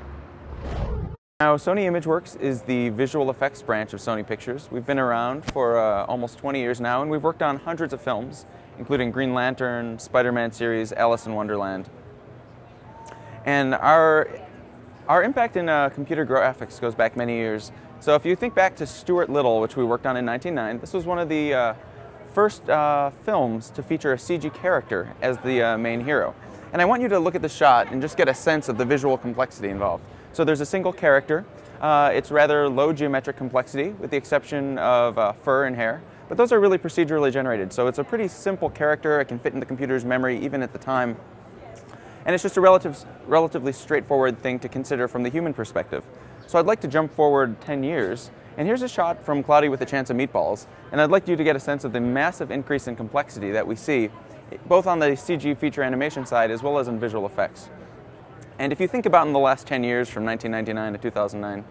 Now, 1.42 1.56
Sony 1.56 1.90
ImageWorks 1.90 2.38
is 2.42 2.64
the 2.64 2.90
visual 2.90 3.30
effects 3.30 3.62
branch 3.62 3.94
of 3.94 4.02
Sony 4.02 4.28
Pictures. 4.28 4.68
We've 4.70 4.86
been 4.86 5.00
around 5.00 5.46
for 5.54 5.78
uh, 5.78 6.04
almost 6.04 6.38
20 6.38 6.60
years 6.60 6.82
now, 6.82 7.02
and 7.02 7.10
we've 7.10 7.24
worked 7.24 7.42
on 7.42 7.56
hundreds 7.56 7.94
of 7.94 8.02
films, 8.02 8.46
including 8.78 9.10
Green 9.10 9.34
Lantern, 9.34 9.98
Spider-Man 10.00 10.52
series, 10.52 10.92
Alice 10.92 11.28
in 11.28 11.34
Wonderland. 11.34 11.90
And 13.46 13.74
our, 13.74 14.30
our 15.08 15.24
impact 15.24 15.56
in 15.56 15.70
uh, 15.70 15.88
computer 15.92 16.26
graphics 16.26 16.78
goes 16.78 16.94
back 16.94 17.16
many 17.16 17.36
years. 17.36 17.72
So 18.02 18.16
if 18.16 18.26
you 18.26 18.36
think 18.36 18.54
back 18.54 18.76
to 18.76 18.86
Stuart 18.86 19.30
Little, 19.30 19.62
which 19.62 19.78
we 19.78 19.86
worked 19.86 20.06
on 20.06 20.18
in 20.18 20.26
1999, 20.26 20.82
this 20.82 20.94
was 20.94 21.06
one 21.06 21.20
of 21.20 21.30
the 21.30 21.54
uh, 21.54 21.74
first 22.34 22.70
uh, 22.70 23.12
films 23.24 23.70
to 23.70 23.82
feature 23.82 24.12
a 24.12 24.18
CG 24.18 24.54
character 24.54 25.16
as 25.22 25.38
the 25.38 25.62
uh, 25.62 25.78
main 25.78 26.04
hero. 26.04 26.36
And 26.74 26.82
I 26.82 26.86
want 26.86 27.02
you 27.02 27.08
to 27.08 27.18
look 27.18 27.34
at 27.34 27.42
the 27.42 27.48
shot 27.48 27.94
and 27.94 28.02
just 28.02 28.18
get 28.18 28.28
a 28.28 28.34
sense 28.34 28.68
of 28.68 28.78
the 28.78 28.84
visual 28.84 29.18
complexity 29.18 29.70
involved. 29.70 30.04
So 30.34 30.44
there's 30.44 30.62
a 30.62 30.66
single 30.66 30.94
character. 30.94 31.46
Uh, 31.82 32.12
it's 32.14 32.30
rather 32.30 32.68
low 32.68 32.94
geometric 32.94 33.38
complexity 33.38 33.90
with 33.90 34.12
the 34.12 34.18
exception 34.18 34.78
of 34.78 35.18
uh, 35.18 35.32
fur 35.34 35.66
and 35.66 35.76
hair. 35.76 36.02
But 36.28 36.38
those 36.38 36.52
are 36.52 36.60
really 36.60 36.78
procedurally 36.78 37.32
generated. 37.32 37.74
So 37.74 37.88
it's 37.88 37.98
a 37.98 38.04
pretty 38.04 38.28
simple 38.28 38.70
character. 38.70 39.20
It 39.20 39.26
can 39.26 39.40
fit 39.40 39.54
in 39.54 39.60
the 39.60 39.66
computer's 39.66 40.06
memory 40.06 40.40
even 40.40 40.62
at 40.62 40.72
the 40.74 40.80
time. 40.80 41.18
And 42.26 42.36
it's 42.36 42.44
just 42.44 42.58
a 42.58 42.62
relative, 42.62 43.04
relatively 43.26 43.72
straightforward 43.72 44.38
thing 44.38 44.60
to 44.60 44.70
consider 44.70 45.08
from 45.08 45.24
the 45.24 45.30
human 45.30 45.54
perspective. 45.54 46.04
So 46.46 46.60
I'd 46.60 46.68
like 46.68 46.82
to 46.82 46.88
jump 46.88 47.14
forward 47.14 47.60
10 47.62 47.84
years. 47.84 48.30
And 48.58 48.68
here's 48.68 48.82
a 48.82 48.88
shot 48.88 49.26
from 49.26 49.42
Cloudy 49.42 49.70
with 49.70 49.82
a 49.82 49.86
Chance 49.86 50.10
of 50.10 50.18
Meatballs. 50.18 50.68
And 50.92 51.02
I'd 51.02 51.10
like 51.10 51.28
you 51.28 51.36
to 51.36 51.44
get 51.44 51.56
a 51.56 51.60
sense 51.60 51.84
of 51.86 51.94
the 51.94 52.02
massive 52.02 52.52
increase 52.52 52.88
in 52.88 52.96
complexity 52.96 53.52
that 53.52 53.66
we 53.66 53.76
see, 53.76 54.10
both 54.68 54.86
on 54.86 55.00
the 55.00 55.08
CG 55.12 55.58
feature 55.58 55.82
animation 55.82 56.26
side 56.26 56.52
as 56.52 56.62
well 56.62 56.78
as 56.78 56.88
in 56.88 57.00
visual 57.00 57.26
effects. 57.26 57.70
And 58.60 58.74
if 58.74 58.82
you 58.82 58.90
think 58.90 59.06
about 59.06 59.26
in 59.26 59.32
the 59.32 59.40
last 59.40 59.66
10 59.68 59.86
years 59.86 60.10
from 60.10 60.26
1999 60.26 60.92
to 60.92 61.00
2009, 61.00 61.64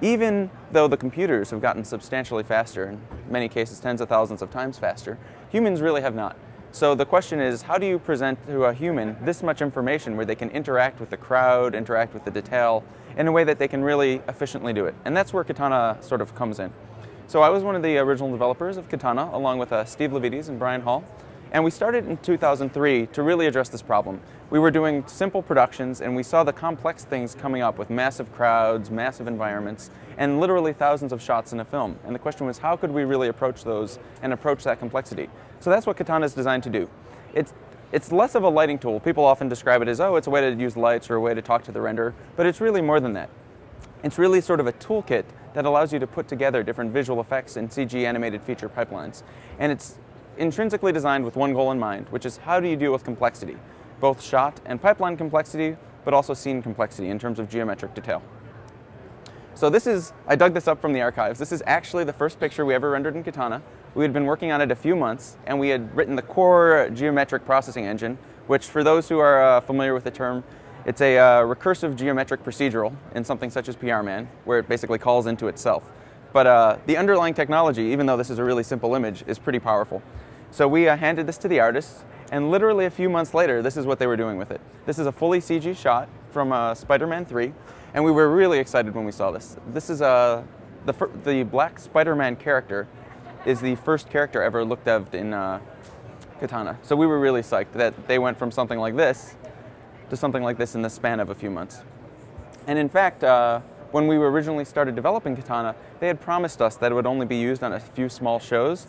even 0.00 0.50
though 0.72 0.88
the 0.88 0.96
computers 0.96 1.50
have 1.50 1.60
gotten 1.60 1.84
substantially 1.84 2.42
faster, 2.42 2.88
in 2.88 3.00
many 3.28 3.50
cases 3.50 3.78
tens 3.78 4.00
of 4.00 4.08
thousands 4.08 4.40
of 4.40 4.50
times 4.50 4.78
faster, 4.78 5.18
humans 5.50 5.82
really 5.82 6.00
have 6.00 6.14
not. 6.14 6.38
So 6.72 6.94
the 6.94 7.04
question 7.04 7.38
is, 7.38 7.60
how 7.60 7.76
do 7.76 7.84
you 7.84 7.98
present 7.98 8.44
to 8.46 8.64
a 8.64 8.72
human 8.72 9.14
this 9.22 9.42
much 9.42 9.60
information 9.60 10.16
where 10.16 10.24
they 10.24 10.34
can 10.34 10.48
interact 10.50 11.00
with 11.00 11.10
the 11.10 11.18
crowd, 11.18 11.74
interact 11.74 12.14
with 12.14 12.24
the 12.24 12.30
detail, 12.30 12.82
in 13.18 13.28
a 13.28 13.32
way 13.32 13.44
that 13.44 13.58
they 13.58 13.68
can 13.68 13.84
really 13.84 14.22
efficiently 14.26 14.72
do 14.72 14.86
it? 14.86 14.94
And 15.04 15.14
that's 15.14 15.34
where 15.34 15.44
Katana 15.44 15.98
sort 16.00 16.22
of 16.22 16.34
comes 16.34 16.58
in. 16.58 16.72
So 17.26 17.42
I 17.42 17.50
was 17.50 17.62
one 17.62 17.76
of 17.76 17.82
the 17.82 17.98
original 17.98 18.30
developers 18.30 18.78
of 18.78 18.88
Katana, 18.88 19.28
along 19.34 19.58
with 19.58 19.70
uh, 19.70 19.84
Steve 19.84 20.12
LaVietes 20.12 20.48
and 20.48 20.58
Brian 20.58 20.80
Hall. 20.80 21.04
And 21.52 21.62
we 21.62 21.70
started 21.70 22.08
in 22.08 22.16
2003 22.16 23.06
to 23.08 23.22
really 23.22 23.46
address 23.46 23.68
this 23.68 23.82
problem. 23.82 24.22
We 24.48 24.58
were 24.58 24.70
doing 24.70 25.06
simple 25.06 25.42
productions 25.42 26.00
and 26.00 26.16
we 26.16 26.22
saw 26.22 26.44
the 26.44 26.52
complex 26.52 27.04
things 27.04 27.34
coming 27.34 27.60
up 27.60 27.76
with 27.76 27.90
massive 27.90 28.32
crowds, 28.32 28.90
massive 28.90 29.28
environments, 29.28 29.90
and 30.16 30.40
literally 30.40 30.72
thousands 30.72 31.12
of 31.12 31.20
shots 31.20 31.52
in 31.52 31.60
a 31.60 31.64
film. 31.64 31.98
And 32.06 32.14
the 32.14 32.18
question 32.18 32.46
was, 32.46 32.56
how 32.56 32.74
could 32.74 32.90
we 32.90 33.04
really 33.04 33.28
approach 33.28 33.64
those 33.64 33.98
and 34.22 34.32
approach 34.32 34.64
that 34.64 34.78
complexity? 34.78 35.28
So 35.60 35.68
that's 35.68 35.86
what 35.86 35.98
Katana 35.98 36.24
is 36.24 36.32
designed 36.32 36.62
to 36.62 36.70
do. 36.70 36.88
It's, 37.34 37.52
it's 37.92 38.10
less 38.10 38.34
of 38.34 38.44
a 38.44 38.48
lighting 38.48 38.78
tool. 38.78 38.98
People 38.98 39.26
often 39.26 39.50
describe 39.50 39.82
it 39.82 39.88
as, 39.88 40.00
oh, 40.00 40.16
it's 40.16 40.26
a 40.28 40.30
way 40.30 40.40
to 40.40 40.58
use 40.58 40.74
lights 40.74 41.10
or 41.10 41.16
a 41.16 41.20
way 41.20 41.34
to 41.34 41.42
talk 41.42 41.64
to 41.64 41.72
the 41.72 41.80
renderer, 41.80 42.14
but 42.34 42.46
it's 42.46 42.62
really 42.62 42.80
more 42.80 42.98
than 42.98 43.12
that. 43.12 43.28
It's 44.02 44.18
really 44.18 44.40
sort 44.40 44.58
of 44.58 44.66
a 44.66 44.72
toolkit 44.72 45.24
that 45.52 45.66
allows 45.66 45.92
you 45.92 45.98
to 45.98 46.06
put 46.06 46.28
together 46.28 46.62
different 46.62 46.92
visual 46.92 47.20
effects 47.20 47.56
and 47.56 47.68
CG 47.68 48.06
animated 48.06 48.42
feature 48.42 48.70
pipelines. 48.70 49.22
And 49.58 49.70
it's 49.70 49.98
intrinsically 50.38 50.92
designed 50.92 51.24
with 51.24 51.36
one 51.36 51.52
goal 51.52 51.70
in 51.72 51.78
mind, 51.78 52.06
which 52.10 52.26
is 52.26 52.38
how 52.38 52.60
do 52.60 52.68
you 52.68 52.76
deal 52.76 52.92
with 52.92 53.04
complexity, 53.04 53.56
both 54.00 54.22
shot 54.22 54.60
and 54.64 54.80
pipeline 54.80 55.16
complexity, 55.16 55.76
but 56.04 56.14
also 56.14 56.34
scene 56.34 56.62
complexity 56.62 57.08
in 57.08 57.18
terms 57.18 57.38
of 57.38 57.48
geometric 57.48 57.94
detail. 57.94 58.22
So 59.54 59.68
this 59.68 59.86
is, 59.86 60.12
I 60.26 60.34
dug 60.34 60.54
this 60.54 60.66
up 60.66 60.80
from 60.80 60.92
the 60.92 61.02
archives. 61.02 61.38
This 61.38 61.52
is 61.52 61.62
actually 61.66 62.04
the 62.04 62.12
first 62.12 62.40
picture 62.40 62.64
we 62.64 62.74
ever 62.74 62.90
rendered 62.90 63.16
in 63.16 63.22
Katana. 63.22 63.62
We 63.94 64.02
had 64.02 64.12
been 64.12 64.24
working 64.24 64.50
on 64.50 64.60
it 64.62 64.70
a 64.70 64.74
few 64.74 64.96
months, 64.96 65.36
and 65.46 65.60
we 65.60 65.68
had 65.68 65.94
written 65.94 66.16
the 66.16 66.22
core 66.22 66.88
geometric 66.94 67.44
processing 67.44 67.86
engine, 67.86 68.16
which 68.46 68.66
for 68.66 68.82
those 68.82 69.08
who 69.08 69.18
are 69.18 69.42
uh, 69.42 69.60
familiar 69.60 69.92
with 69.92 70.04
the 70.04 70.10
term, 70.10 70.42
it's 70.86 71.00
a 71.00 71.18
uh, 71.18 71.42
recursive 71.42 71.94
geometric 71.94 72.42
procedural 72.42 72.94
in 73.14 73.24
something 73.24 73.50
such 73.50 73.68
as 73.68 73.76
PRMan, 73.76 74.26
where 74.44 74.58
it 74.58 74.68
basically 74.68 74.98
calls 74.98 75.26
into 75.26 75.46
itself. 75.46 75.84
But 76.32 76.46
uh, 76.46 76.78
the 76.86 76.96
underlying 76.96 77.34
technology, 77.34 77.82
even 77.82 78.06
though 78.06 78.16
this 78.16 78.30
is 78.30 78.38
a 78.38 78.44
really 78.44 78.62
simple 78.62 78.94
image, 78.94 79.24
is 79.26 79.38
pretty 79.38 79.58
powerful. 79.58 80.02
So 80.50 80.66
we 80.66 80.88
uh, 80.88 80.96
handed 80.96 81.26
this 81.26 81.38
to 81.38 81.48
the 81.48 81.60
artists, 81.60 82.04
and 82.30 82.50
literally 82.50 82.86
a 82.86 82.90
few 82.90 83.08
months 83.08 83.34
later, 83.34 83.62
this 83.62 83.76
is 83.76 83.86
what 83.86 83.98
they 83.98 84.06
were 84.06 84.16
doing 84.16 84.38
with 84.38 84.50
it. 84.50 84.60
This 84.86 84.98
is 84.98 85.06
a 85.06 85.12
fully 85.12 85.40
CG 85.40 85.76
shot 85.76 86.08
from 86.30 86.52
uh, 86.52 86.74
Spider-Man 86.74 87.26
3, 87.26 87.52
and 87.94 88.04
we 88.04 88.10
were 88.10 88.34
really 88.34 88.58
excited 88.58 88.94
when 88.94 89.04
we 89.04 89.12
saw 89.12 89.30
this. 89.30 89.56
This 89.68 89.90
is 89.90 90.00
uh, 90.00 90.42
the, 90.86 90.94
the 91.24 91.42
black 91.42 91.78
Spider-Man 91.78 92.36
character 92.36 92.88
is 93.44 93.60
the 93.60 93.74
first 93.76 94.08
character 94.08 94.42
ever 94.42 94.64
looked 94.64 94.88
at 94.88 95.14
in 95.14 95.34
uh, 95.34 95.60
Katana. 96.40 96.78
So 96.82 96.96
we 96.96 97.06
were 97.06 97.18
really 97.18 97.42
psyched 97.42 97.72
that 97.72 98.08
they 98.08 98.18
went 98.18 98.38
from 98.38 98.50
something 98.50 98.78
like 98.78 98.96
this 98.96 99.36
to 100.10 100.16
something 100.16 100.42
like 100.42 100.58
this 100.58 100.74
in 100.74 100.82
the 100.82 100.90
span 100.90 101.20
of 101.20 101.30
a 101.30 101.34
few 101.34 101.50
months. 101.50 101.82
And 102.66 102.78
in 102.78 102.88
fact, 102.88 103.24
uh, 103.24 103.60
when 103.92 104.06
we 104.06 104.16
originally 104.16 104.64
started 104.64 104.94
developing 104.96 105.36
Katana, 105.36 105.76
they 106.00 106.06
had 106.06 106.20
promised 106.20 106.60
us 106.60 106.76
that 106.76 106.90
it 106.90 106.94
would 106.94 107.06
only 107.06 107.26
be 107.26 107.36
used 107.36 107.62
on 107.62 107.74
a 107.74 107.80
few 107.80 108.08
small 108.08 108.38
shows, 108.38 108.86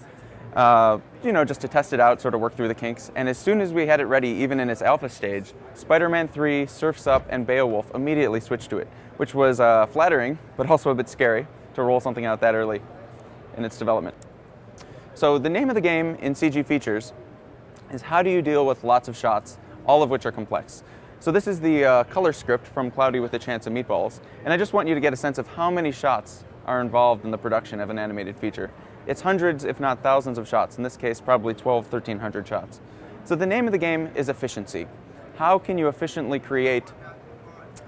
uh, 0.55 0.97
you 1.23 1.31
know, 1.31 1.43
just 1.43 1.61
to 1.61 1.67
test 1.67 1.93
it 1.93 1.99
out, 1.99 2.21
sort 2.21 2.33
of 2.33 2.39
work 2.39 2.55
through 2.55 2.67
the 2.67 2.75
kinks. 2.75 3.11
And 3.15 3.27
as 3.27 3.37
soon 3.37 3.59
as 3.59 3.73
we 3.73 3.85
had 3.85 3.99
it 3.99 4.05
ready, 4.05 4.29
even 4.29 4.59
in 4.59 4.69
its 4.69 4.81
alpha 4.81 5.09
stage, 5.09 5.53
Spider-Man 5.73 6.27
3, 6.27 6.65
Surf's 6.67 7.05
Up, 7.07 7.25
and 7.29 7.45
Beowulf 7.45 7.93
immediately 7.93 8.39
switched 8.39 8.69
to 8.69 8.77
it, 8.77 8.87
which 9.17 9.33
was 9.33 9.59
uh, 9.59 9.85
flattering, 9.87 10.37
but 10.57 10.69
also 10.69 10.89
a 10.89 10.95
bit 10.95 11.09
scary 11.09 11.47
to 11.75 11.83
roll 11.83 11.99
something 11.99 12.25
out 12.25 12.39
that 12.41 12.55
early 12.55 12.81
in 13.57 13.65
its 13.65 13.77
development. 13.77 14.15
So 15.15 15.37
the 15.37 15.49
name 15.49 15.69
of 15.69 15.75
the 15.75 15.81
game 15.81 16.15
in 16.15 16.33
CG 16.33 16.65
Features 16.65 17.13
is 17.91 18.01
how 18.01 18.23
do 18.23 18.29
you 18.29 18.41
deal 18.41 18.65
with 18.65 18.83
lots 18.83 19.07
of 19.07 19.17
shots, 19.17 19.57
all 19.85 20.01
of 20.01 20.09
which 20.09 20.25
are 20.25 20.31
complex. 20.31 20.83
So 21.23 21.31
this 21.31 21.47
is 21.47 21.61
the 21.61 21.85
uh, 21.85 22.03
color 22.03 22.33
script 22.33 22.67
from 22.67 22.91
Cloudy 22.91 23.21
with 23.21 23.33
a 23.33 23.39
Chance 23.39 23.65
of 23.65 23.71
Meatballs, 23.71 24.19
and 24.43 24.51
I 24.51 24.57
just 24.57 24.73
want 24.73 24.89
you 24.89 24.93
to 24.93 24.99
get 24.99 25.13
a 25.13 25.15
sense 25.15 25.37
of 25.37 25.47
how 25.47 25.71
many 25.71 25.89
shots 25.89 26.43
are 26.65 26.81
involved 26.81 27.23
in 27.23 27.31
the 27.31 27.37
production 27.37 27.79
of 27.79 27.89
an 27.89 27.97
animated 27.97 28.37
feature. 28.37 28.69
It's 29.07 29.21
hundreds, 29.21 29.63
if 29.63 29.79
not 29.79 30.03
thousands 30.03 30.37
of 30.37 30.49
shots, 30.49 30.75
in 30.75 30.83
this 30.83 30.97
case 30.97 31.21
probably 31.21 31.53
12, 31.53 31.89
1300 31.89 32.45
shots. 32.45 32.81
So 33.23 33.37
the 33.37 33.45
name 33.45 33.67
of 33.67 33.71
the 33.71 33.77
game 33.77 34.09
is 34.15 34.27
efficiency. 34.27 34.85
How 35.37 35.57
can 35.57 35.77
you 35.77 35.87
efficiently 35.87 36.39
create 36.39 36.91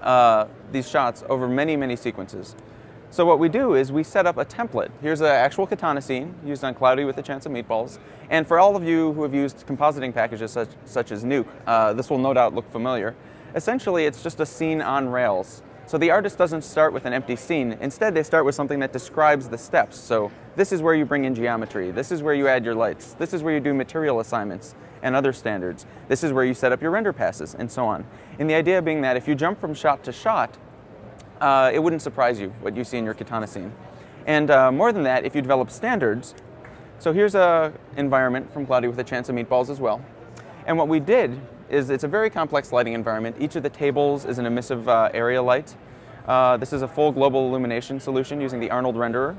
uh, 0.00 0.46
these 0.72 0.88
shots 0.88 1.22
over 1.28 1.46
many, 1.46 1.76
many 1.76 1.96
sequences? 1.96 2.56
So 3.16 3.24
what 3.24 3.38
we 3.38 3.48
do 3.48 3.76
is 3.76 3.90
we 3.90 4.02
set 4.02 4.26
up 4.26 4.36
a 4.36 4.44
template. 4.44 4.90
Here's 5.00 5.22
an 5.22 5.28
actual 5.28 5.66
katana 5.66 6.02
scene 6.02 6.34
used 6.44 6.62
on 6.62 6.74
Cloudy 6.74 7.04
with 7.04 7.16
a 7.16 7.22
Chance 7.22 7.46
of 7.46 7.52
Meatballs. 7.52 7.98
And 8.28 8.46
for 8.46 8.58
all 8.58 8.76
of 8.76 8.84
you 8.84 9.14
who 9.14 9.22
have 9.22 9.32
used 9.32 9.66
compositing 9.66 10.12
packages 10.12 10.50
such, 10.50 10.68
such 10.84 11.10
as 11.12 11.24
Nuke, 11.24 11.48
uh, 11.66 11.94
this 11.94 12.10
will 12.10 12.18
no 12.18 12.34
doubt 12.34 12.54
look 12.54 12.70
familiar. 12.70 13.14
Essentially, 13.54 14.04
it's 14.04 14.22
just 14.22 14.38
a 14.40 14.44
scene 14.44 14.82
on 14.82 15.08
rails. 15.08 15.62
So 15.86 15.96
the 15.96 16.10
artist 16.10 16.36
doesn't 16.36 16.60
start 16.60 16.92
with 16.92 17.06
an 17.06 17.14
empty 17.14 17.36
scene. 17.36 17.78
Instead, 17.80 18.14
they 18.14 18.22
start 18.22 18.44
with 18.44 18.54
something 18.54 18.80
that 18.80 18.92
describes 18.92 19.48
the 19.48 19.56
steps. 19.56 19.98
So 19.98 20.30
this 20.54 20.70
is 20.70 20.82
where 20.82 20.94
you 20.94 21.06
bring 21.06 21.24
in 21.24 21.34
geometry. 21.34 21.92
This 21.92 22.12
is 22.12 22.22
where 22.22 22.34
you 22.34 22.48
add 22.48 22.66
your 22.66 22.74
lights. 22.74 23.14
This 23.14 23.32
is 23.32 23.42
where 23.42 23.54
you 23.54 23.60
do 23.60 23.72
material 23.72 24.20
assignments 24.20 24.74
and 25.00 25.16
other 25.16 25.32
standards. 25.32 25.86
This 26.08 26.22
is 26.22 26.34
where 26.34 26.44
you 26.44 26.52
set 26.52 26.70
up 26.70 26.82
your 26.82 26.90
render 26.90 27.14
passes 27.14 27.54
and 27.54 27.72
so 27.72 27.86
on. 27.86 28.04
And 28.38 28.50
the 28.50 28.54
idea 28.54 28.82
being 28.82 29.00
that 29.00 29.16
if 29.16 29.26
you 29.26 29.34
jump 29.34 29.58
from 29.58 29.72
shot 29.72 30.04
to 30.04 30.12
shot, 30.12 30.58
uh, 31.40 31.70
it 31.72 31.82
wouldn't 31.82 32.02
surprise 32.02 32.40
you 32.40 32.48
what 32.60 32.76
you 32.76 32.84
see 32.84 32.98
in 32.98 33.04
your 33.04 33.14
katana 33.14 33.46
scene. 33.46 33.72
And 34.26 34.50
uh, 34.50 34.72
more 34.72 34.92
than 34.92 35.04
that, 35.04 35.24
if 35.24 35.34
you 35.34 35.42
develop 35.42 35.70
standards, 35.70 36.34
so 36.98 37.12
here's 37.12 37.34
a 37.34 37.72
environment 37.96 38.52
from 38.52 38.66
Cloudy 38.66 38.88
with 38.88 38.98
a 38.98 39.04
Chance 39.04 39.28
of 39.28 39.36
Meatballs 39.36 39.70
as 39.70 39.80
well. 39.80 40.04
And 40.66 40.76
what 40.76 40.88
we 40.88 40.98
did 40.98 41.40
is 41.68 41.90
it's 41.90 42.04
a 42.04 42.08
very 42.08 42.30
complex 42.30 42.72
lighting 42.72 42.94
environment. 42.94 43.36
Each 43.38 43.56
of 43.56 43.62
the 43.62 43.68
tables 43.68 44.24
is 44.24 44.38
an 44.38 44.46
emissive 44.46 44.88
uh, 44.88 45.10
area 45.12 45.42
light. 45.42 45.76
Uh, 46.26 46.56
this 46.56 46.72
is 46.72 46.82
a 46.82 46.88
full 46.88 47.12
global 47.12 47.48
illumination 47.48 48.00
solution 48.00 48.40
using 48.40 48.58
the 48.58 48.70
Arnold 48.70 48.96
renderer. 48.96 49.36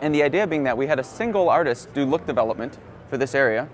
And 0.00 0.12
the 0.12 0.22
idea 0.22 0.46
being 0.46 0.64
that 0.64 0.76
we 0.76 0.86
had 0.86 0.98
a 0.98 1.04
single 1.04 1.48
artist 1.48 1.94
do 1.94 2.04
look 2.04 2.26
development 2.26 2.78
for 3.08 3.16
this 3.16 3.34
area, 3.34 3.68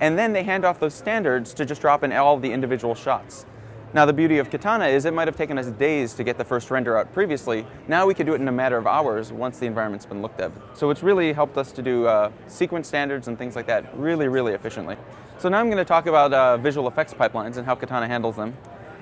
and 0.00 0.18
then 0.18 0.32
they 0.32 0.42
hand 0.42 0.64
off 0.64 0.78
those 0.78 0.92
standards 0.92 1.54
to 1.54 1.64
just 1.64 1.80
drop 1.80 2.02
in 2.02 2.12
all 2.12 2.38
the 2.38 2.52
individual 2.52 2.94
shots. 2.94 3.46
Now 3.94 4.04
the 4.04 4.12
beauty 4.12 4.38
of 4.38 4.50
Katana 4.50 4.86
is 4.86 5.04
it 5.04 5.14
might 5.14 5.28
have 5.28 5.36
taken 5.36 5.56
us 5.56 5.68
days 5.68 6.14
to 6.14 6.24
get 6.24 6.36
the 6.36 6.44
first 6.44 6.68
render 6.68 6.98
out 6.98 7.12
previously. 7.12 7.64
Now 7.86 8.06
we 8.06 8.14
could 8.14 8.26
do 8.26 8.34
it 8.34 8.40
in 8.40 8.48
a 8.48 8.52
matter 8.52 8.76
of 8.76 8.88
hours 8.88 9.30
once 9.30 9.60
the 9.60 9.66
environment's 9.66 10.04
been 10.04 10.20
looked 10.20 10.40
at. 10.40 10.50
So 10.76 10.90
it's 10.90 11.04
really 11.04 11.32
helped 11.32 11.56
us 11.56 11.70
to 11.70 11.80
do 11.80 12.04
uh, 12.08 12.32
sequence 12.48 12.88
standards 12.88 13.28
and 13.28 13.38
things 13.38 13.54
like 13.54 13.66
that 13.66 13.96
really, 13.96 14.26
really 14.26 14.52
efficiently. 14.52 14.96
So 15.38 15.48
now 15.48 15.60
I'm 15.60 15.66
going 15.66 15.78
to 15.78 15.84
talk 15.84 16.06
about 16.06 16.32
uh, 16.32 16.56
visual 16.56 16.88
effects 16.88 17.14
pipelines 17.14 17.56
and 17.56 17.64
how 17.64 17.76
Katana 17.76 18.08
handles 18.08 18.34
them. 18.34 18.56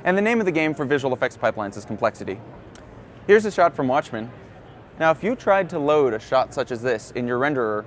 And 0.05 0.15
the 0.15 0.21
name 0.21 0.41
of 0.41 0.45
the 0.45 0.53
game 0.53 0.75
for 0.75 0.85
visual 0.85 1.15
effects 1.15 1.39
pipelines 1.39 1.79
is 1.79 1.87
complexity. 1.87 2.39
Here's 3.27 3.47
a 3.47 3.51
shot 3.51 3.75
from 3.75 3.89
Watchmen. 3.89 4.31
Now 5.01 5.11
if 5.11 5.25
you 5.25 5.37
tried 5.37 5.71
to 5.71 5.79
load 5.79 6.13
a 6.13 6.21
shot 6.21 6.53
such 6.53 6.71
as 6.71 6.83
this 6.83 7.13
in 7.13 7.27
your 7.27 7.39
renderer 7.39 7.87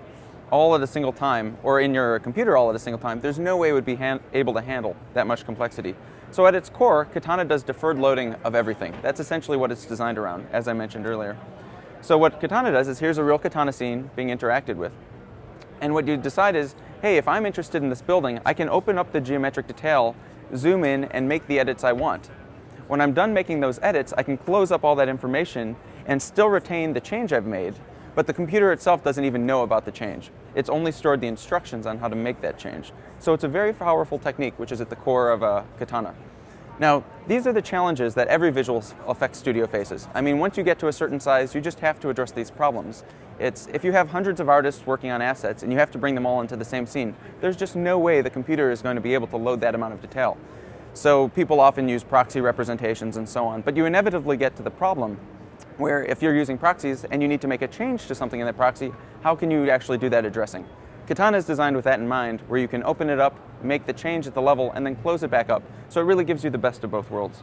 all 0.50 0.74
at 0.74 0.82
a 0.82 0.88
single 0.88 1.14
time, 1.14 1.58
or 1.62 1.82
in 1.82 1.94
your 1.94 2.20
computer 2.20 2.58
all 2.58 2.70
at 2.70 2.76
a 2.76 2.80
single 2.80 3.00
time, 3.00 3.20
there's 3.20 3.40
no 3.40 3.58
way 3.58 3.70
it 3.70 3.74
would 3.74 3.86
be 3.86 4.00
able 4.34 4.54
to 4.54 4.62
handle 4.62 4.96
that 5.14 5.28
much 5.28 5.46
complexity. 5.46 5.96
So 6.36 6.46
at 6.48 6.54
its 6.54 6.68
core, 6.68 7.06
Katana 7.06 7.46
does 7.46 7.64
deferred 7.64 7.98
loading 7.98 8.34
of 8.44 8.56
everything. 8.56 8.94
That's 9.02 9.22
essentially 9.22 9.56
what 9.56 9.72
it's 9.72 9.86
designed 9.86 10.18
around, 10.18 10.48
as 10.52 10.68
I 10.68 10.74
mentioned 10.74 11.08
earlier. 11.08 11.38
So 12.02 12.18
what 12.18 12.42
Katana 12.42 12.74
does 12.74 12.90
is 12.90 13.00
here's 13.00 13.18
a 13.18 13.24
real 13.24 13.40
Katana 13.40 13.72
scene 13.72 14.10
being 14.18 14.28
interacted 14.28 14.76
with. 14.76 14.92
And 15.80 15.94
what 15.94 16.06
you 16.06 16.18
decide 16.18 16.58
is, 16.58 16.76
hey, 17.02 17.16
if 17.16 17.26
I'm 17.26 17.46
interested 17.46 17.82
in 17.82 17.88
this 17.88 18.02
building, 18.02 18.42
I 18.46 18.54
can 18.54 18.68
open 18.68 18.98
up 18.98 19.14
the 19.14 19.22
geometric 19.22 19.68
detail, 19.68 20.14
zoom 20.54 20.84
in, 20.84 21.06
and 21.06 21.26
make 21.30 21.48
the 21.48 21.58
edits 21.58 21.86
I 21.86 21.94
want. 21.94 22.30
When 22.90 23.00
I'm 23.00 23.14
done 23.14 23.34
making 23.34 23.62
those 23.62 23.80
edits, 23.82 24.12
I 24.18 24.24
can 24.24 24.38
close 24.38 24.74
up 24.74 24.84
all 24.84 24.96
that 24.98 25.08
information 25.08 25.78
and 26.06 26.22
still 26.22 26.50
retain 26.50 26.92
the 26.92 27.00
change 27.00 27.32
I've 27.32 27.46
made, 27.46 27.76
but 28.14 28.28
the 28.28 28.34
computer 28.34 28.74
itself 28.74 29.06
doesn't 29.06 29.24
even 29.24 29.46
know 29.46 29.64
about 29.64 29.86
the 29.86 29.92
change. 29.94 30.32
It's 30.56 30.70
only 30.70 30.92
stored 30.92 31.22
the 31.22 31.28
instructions 31.28 31.86
on 31.86 32.00
how 32.00 32.08
to 32.08 32.16
make 32.16 32.42
that 32.42 32.58
change. 32.58 32.92
So 33.20 33.34
it's 33.34 33.44
a 33.44 33.48
very 33.48 33.74
powerful 33.74 34.18
technique, 34.18 34.58
which 34.58 34.72
is 34.72 34.82
at 34.82 34.90
the 34.90 34.96
core 34.96 35.30
of 35.30 35.44
a 35.44 35.66
Katana. 35.78 36.16
Now, 36.78 37.06
these 37.28 37.48
are 37.48 37.54
the 37.54 37.62
challenges 37.62 38.16
that 38.16 38.28
every 38.28 38.52
visual 38.52 38.84
effects 39.08 39.38
studio 39.38 39.66
faces. 39.66 40.10
I 40.14 40.22
mean, 40.22 40.40
once 40.40 40.58
you 40.58 40.64
get 40.64 40.78
to 40.80 40.88
a 40.88 40.94
certain 40.94 41.20
size, 41.20 41.56
you 41.56 41.62
just 41.62 41.80
have 41.80 42.00
to 42.02 42.10
address 42.10 42.32
these 42.32 42.52
problems. 42.52 43.04
It's, 43.40 43.68
if 43.74 43.84
you 43.84 43.94
have 43.94 44.10
hundreds 44.10 44.40
of 44.40 44.50
artists 44.50 44.86
working 44.86 45.10
on 45.10 45.22
assets 45.22 45.64
and 45.64 45.72
you 45.72 45.80
have 45.80 45.92
to 45.92 45.98
bring 45.98 46.16
them 46.16 46.26
all 46.26 46.42
into 46.42 46.58
the 46.58 46.66
same 46.66 46.86
scene, 46.86 47.16
there's 47.40 47.56
just 47.56 47.76
no 47.76 47.98
way 47.98 48.22
the 48.22 48.30
computer 48.30 48.72
is 48.72 48.82
going 48.82 48.96
to 48.96 49.02
be 49.02 49.14
able 49.14 49.28
to 49.28 49.38
load 49.38 49.62
that 49.62 49.74
amount 49.74 49.94
of 49.94 50.02
detail. 50.02 50.38
So 50.94 51.30
people 51.30 51.60
often 51.60 51.90
use 51.90 52.04
proxy 52.04 52.42
representations 52.42 53.18
and 53.18 53.28
so 53.28 53.46
on, 53.46 53.62
but 53.62 53.76
you 53.76 53.86
inevitably 53.86 54.38
get 54.38 54.56
to 54.58 54.64
the 54.64 54.72
problem 54.72 55.18
where 55.78 56.04
if 56.04 56.22
you're 56.22 56.36
using 56.36 56.58
proxies 56.58 57.06
and 57.06 57.22
you 57.22 57.28
need 57.28 57.42
to 57.42 57.48
make 57.48 57.62
a 57.62 57.68
change 57.68 58.08
to 58.08 58.16
something 58.16 58.40
in 58.40 58.46
that 58.46 58.58
proxy, 58.58 58.94
how 59.22 59.36
can 59.36 59.52
you 59.52 59.70
actually 59.70 59.98
do 59.98 60.10
that 60.10 60.26
addressing? 60.26 60.66
Katana 61.08 61.38
is 61.38 61.46
designed 61.46 61.76
with 61.76 61.86
that 61.86 62.00
in 62.00 62.08
mind, 62.08 62.42
where 62.48 62.60
you 62.60 62.68
can 62.68 62.84
open 62.84 63.10
it 63.10 63.20
up, 63.20 63.38
make 63.62 63.86
the 63.86 63.94
change 63.94 64.26
at 64.26 64.34
the 64.34 64.42
level, 64.42 64.72
and 64.72 64.86
then 64.86 64.96
close 64.96 65.22
it 65.22 65.30
back 65.30 65.50
up. 65.50 65.62
So 65.90 66.02
it 66.02 66.06
really 66.06 66.24
gives 66.24 66.44
you 66.44 66.50
the 66.50 66.58
best 66.58 66.84
of 66.84 66.92
both 66.92 67.12
worlds. 67.12 67.42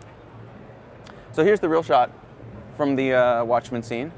So 1.33 1.45
here's 1.45 1.61
the 1.61 1.69
real 1.69 1.83
shot 1.83 2.11
from 2.77 2.97
the 2.97 3.15
uh, 3.15 3.45
Watchmen 3.45 3.83
scene. 3.83 4.11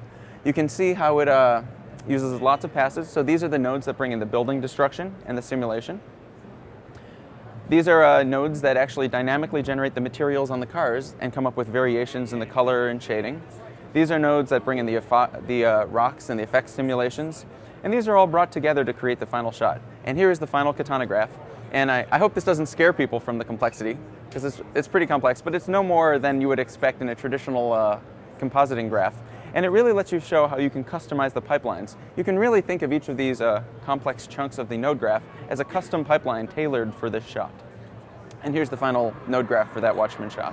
You 0.45 0.53
can 0.53 0.69
see 0.69 0.95
how 0.95 1.19
it 1.19 1.29
uh, 1.29 1.63
uses 2.09 2.41
lots 2.41 2.65
of 2.65 2.73
passes. 2.73 3.09
So 3.09 3.23
these 3.23 3.45
are 3.45 3.49
the 3.49 3.59
nodes 3.59 3.87
that 3.87 3.97
bring 3.97 4.13
in 4.13 4.19
the 4.19 4.27
building 4.27 4.61
destruction 4.61 5.15
and 5.27 5.37
the 5.37 5.43
simulation. 5.43 6.01
These 7.69 7.89
are 7.89 8.05
uh, 8.05 8.23
nodes 8.23 8.61
that 8.61 8.77
actually 8.77 9.09
dynamically 9.09 9.63
generate 9.63 9.95
the 9.95 10.01
materials 10.01 10.51
on 10.51 10.61
the 10.61 10.67
cars 10.67 11.15
and 11.21 11.33
come 11.33 11.47
up 11.47 11.57
with 11.57 11.69
variations 11.69 12.33
in 12.33 12.39
the 12.39 12.47
color 12.47 12.89
and 12.89 13.03
shading. 13.03 13.43
These 13.95 14.11
are 14.11 14.19
nodes 14.19 14.51
that 14.51 14.65
bring 14.65 14.79
in 14.79 14.87
the, 14.87 15.01
the 15.47 15.65
uh, 15.65 15.85
rocks 15.87 16.29
and 16.29 16.39
the 16.39 16.43
effect 16.43 16.69
simulations. 16.69 17.47
And 17.85 17.93
these 17.93 18.09
are 18.09 18.17
all 18.17 18.27
brought 18.27 18.51
together 18.51 18.85
to 18.85 18.93
create 18.93 19.21
the 19.21 19.27
final 19.27 19.53
shot. 19.53 19.81
And 20.05 20.19
here 20.19 20.33
is 20.33 20.41
the 20.41 20.49
final 20.49 20.73
katana 20.73 21.07
graph. 21.07 21.31
And 21.71 21.93
I, 21.93 22.05
I 22.11 22.19
hope 22.19 22.35
this 22.35 22.43
doesn't 22.43 22.67
scare 22.67 22.93
people 22.93 23.21
from 23.21 23.39
the 23.39 23.45
complexity, 23.45 23.97
because 24.29 24.45
it's, 24.45 24.61
it's 24.75 24.89
pretty 24.89 25.07
complex, 25.07 25.41
but 25.41 25.55
it's 25.55 25.69
no 25.69 25.83
more 25.83 26.19
than 26.19 26.41
you 26.41 26.49
would 26.49 26.59
expect 26.59 27.03
in 27.03 27.09
a 27.11 27.15
traditional 27.15 27.73
uh, 27.73 28.01
compositing 28.41 28.89
graph. 28.89 29.15
And 29.55 29.65
it 29.65 29.69
really 29.69 29.93
lets 29.93 30.11
you 30.11 30.19
show 30.19 30.49
how 30.49 30.59
you 30.59 30.71
can 30.71 30.83
customize 30.83 31.33
the 31.33 31.43
pipelines. 31.43 31.95
You 32.17 32.25
can 32.25 32.37
really 32.37 32.61
think 32.61 32.83
of 32.83 32.93
each 32.93 33.09
of 33.09 33.17
these 33.17 33.41
uh, 33.41 33.63
complex 33.85 34.27
chunks 34.27 34.59
of 34.59 34.69
the 34.69 34.77
node 34.77 34.99
graph 34.99 35.23
as 35.49 35.61
a 35.61 35.65
custom 35.65 36.05
pipeline 36.05 36.49
tailored 36.49 36.93
for 36.93 37.09
this 37.09 37.25
shot. 37.25 37.53
And 38.43 38.53
here's 38.53 38.71
the 38.71 38.77
final 38.77 39.15
node 39.29 39.47
graph 39.47 39.73
for 39.73 39.81
that 39.81 39.95
Watchmen 39.95 40.31
shot. 40.31 40.53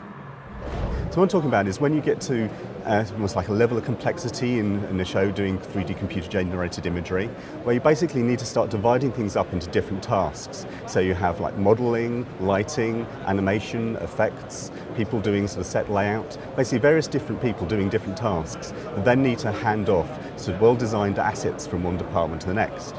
So 1.10 1.18
what 1.18 1.24
I'm 1.24 1.28
talking 1.28 1.50
about 1.50 1.68
is 1.68 1.82
when 1.82 1.94
you 1.94 2.02
get 2.02 2.22
to 2.22 2.48
uh, 2.86 3.06
almost 3.14 3.36
like 3.36 3.48
a 3.48 3.54
level 3.54 3.78
of 3.78 3.86
complexity 3.86 4.60
in, 4.60 4.84
in 4.86 4.98
the 4.98 5.06
show 5.06 5.32
doing 5.32 5.58
3D 5.58 5.98
computer 5.98 6.30
generated 6.30 6.86
imagery, 6.86 7.28
where 7.64 7.74
you 7.74 7.82
basically 7.82 8.22
need 8.22 8.40
to 8.40 8.46
start 8.46 8.70
dividing 8.70 9.12
things 9.12 9.36
up 9.36 9.52
into 9.54 9.68
different 9.70 10.04
tasks. 10.04 10.66
So 10.88 11.00
you 11.00 11.14
have 11.14 11.40
like 11.40 11.58
modeling, 11.58 12.26
lighting, 12.40 13.06
animation, 13.26 13.96
effects, 13.98 14.72
people 14.96 15.20
doing 15.20 15.48
sort 15.48 15.62
of 15.62 15.66
set 15.66 15.92
layout, 15.92 16.38
basically 16.56 16.80
various 16.80 17.08
different 17.08 17.42
people 17.42 17.68
doing 17.68 17.90
different 17.90 18.18
tasks 18.18 18.72
that 18.72 19.06
then 19.06 19.24
need 19.24 19.40
to 19.40 19.52
hand 19.52 19.90
off 19.90 20.10
sort 20.40 20.56
of 20.56 20.62
well-designed 20.62 21.20
assets 21.20 21.68
from 21.68 21.84
one 21.84 21.98
department 21.98 22.42
to 22.42 22.48
the 22.48 22.54
next. 22.54 22.96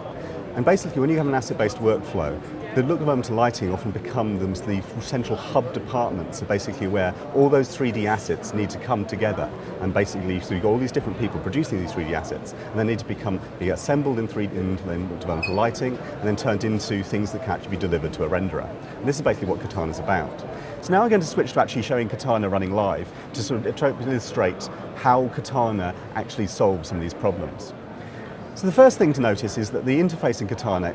And 0.54 0.64
basically 0.64 1.00
when 1.00 1.10
you 1.10 1.16
have 1.16 1.26
an 1.26 1.34
asset-based 1.34 1.78
workflow, 1.78 2.40
the 2.74 2.82
look 2.82 3.00
development 3.00 3.28
and 3.28 3.37
lighting 3.37 3.70
often 3.70 3.90
become 3.90 4.38
the 4.38 4.82
central 5.02 5.37
hub 5.37 5.74
departments, 5.74 6.38
so 6.38 6.46
basically 6.46 6.87
where 6.87 7.14
all 7.35 7.50
those 7.50 7.68
3D 7.68 8.06
assets 8.06 8.54
need 8.54 8.70
to 8.70 8.78
come 8.78 9.04
together. 9.04 9.50
And 9.82 9.92
basically, 9.92 10.40
so 10.40 10.54
you've 10.54 10.62
got 10.62 10.70
all 10.70 10.78
these 10.78 10.90
different 10.90 11.18
people 11.18 11.38
producing 11.40 11.80
these 11.80 11.92
3D 11.92 12.12
assets, 12.12 12.54
and 12.70 12.80
they 12.80 12.85
need 12.85 12.98
to 12.98 13.04
become 13.04 13.38
be 13.58 13.70
assembled 13.70 14.18
in 14.18 14.26
3D, 14.26 14.52
in, 14.52 14.78
in 14.88 15.06
developmental 15.18 15.54
lighting, 15.54 15.98
and 15.98 16.22
then 16.22 16.35
turned 16.35 16.64
into 16.64 17.04
things 17.04 17.30
that 17.32 17.42
can 17.42 17.50
actually 17.50 17.72
be 17.72 17.76
delivered 17.76 18.14
to 18.14 18.24
a 18.24 18.28
renderer. 18.28 18.66
And 18.96 19.06
this 19.06 19.16
is 19.16 19.22
basically 19.22 19.48
what 19.48 19.61
Katana 19.61 19.90
is 19.90 19.98
about. 19.98 20.40
So 20.80 20.92
now 20.94 21.02
I'm 21.02 21.11
going 21.11 21.20
to 21.20 21.26
switch 21.26 21.52
to 21.52 21.61
actually 21.61 21.82
showing 21.82 22.08
Katana 22.08 22.48
running 22.48 22.72
live 22.72 23.06
to 23.35 23.42
sort 23.42 23.66
of 23.66 24.02
illustrate 24.08 24.70
how 24.96 25.28
Katana 25.35 25.94
actually 26.14 26.46
solves 26.46 26.88
some 26.88 26.96
of 26.96 27.02
these 27.02 27.14
problems. 27.14 27.74
So 28.54 28.66
the 28.66 28.72
first 28.72 28.96
thing 28.96 29.12
to 29.14 29.20
notice 29.20 29.58
is 29.58 29.70
that 29.70 29.85
the 29.85 29.98
interface 29.98 30.40
in 30.40 30.48
Katana 30.48 30.94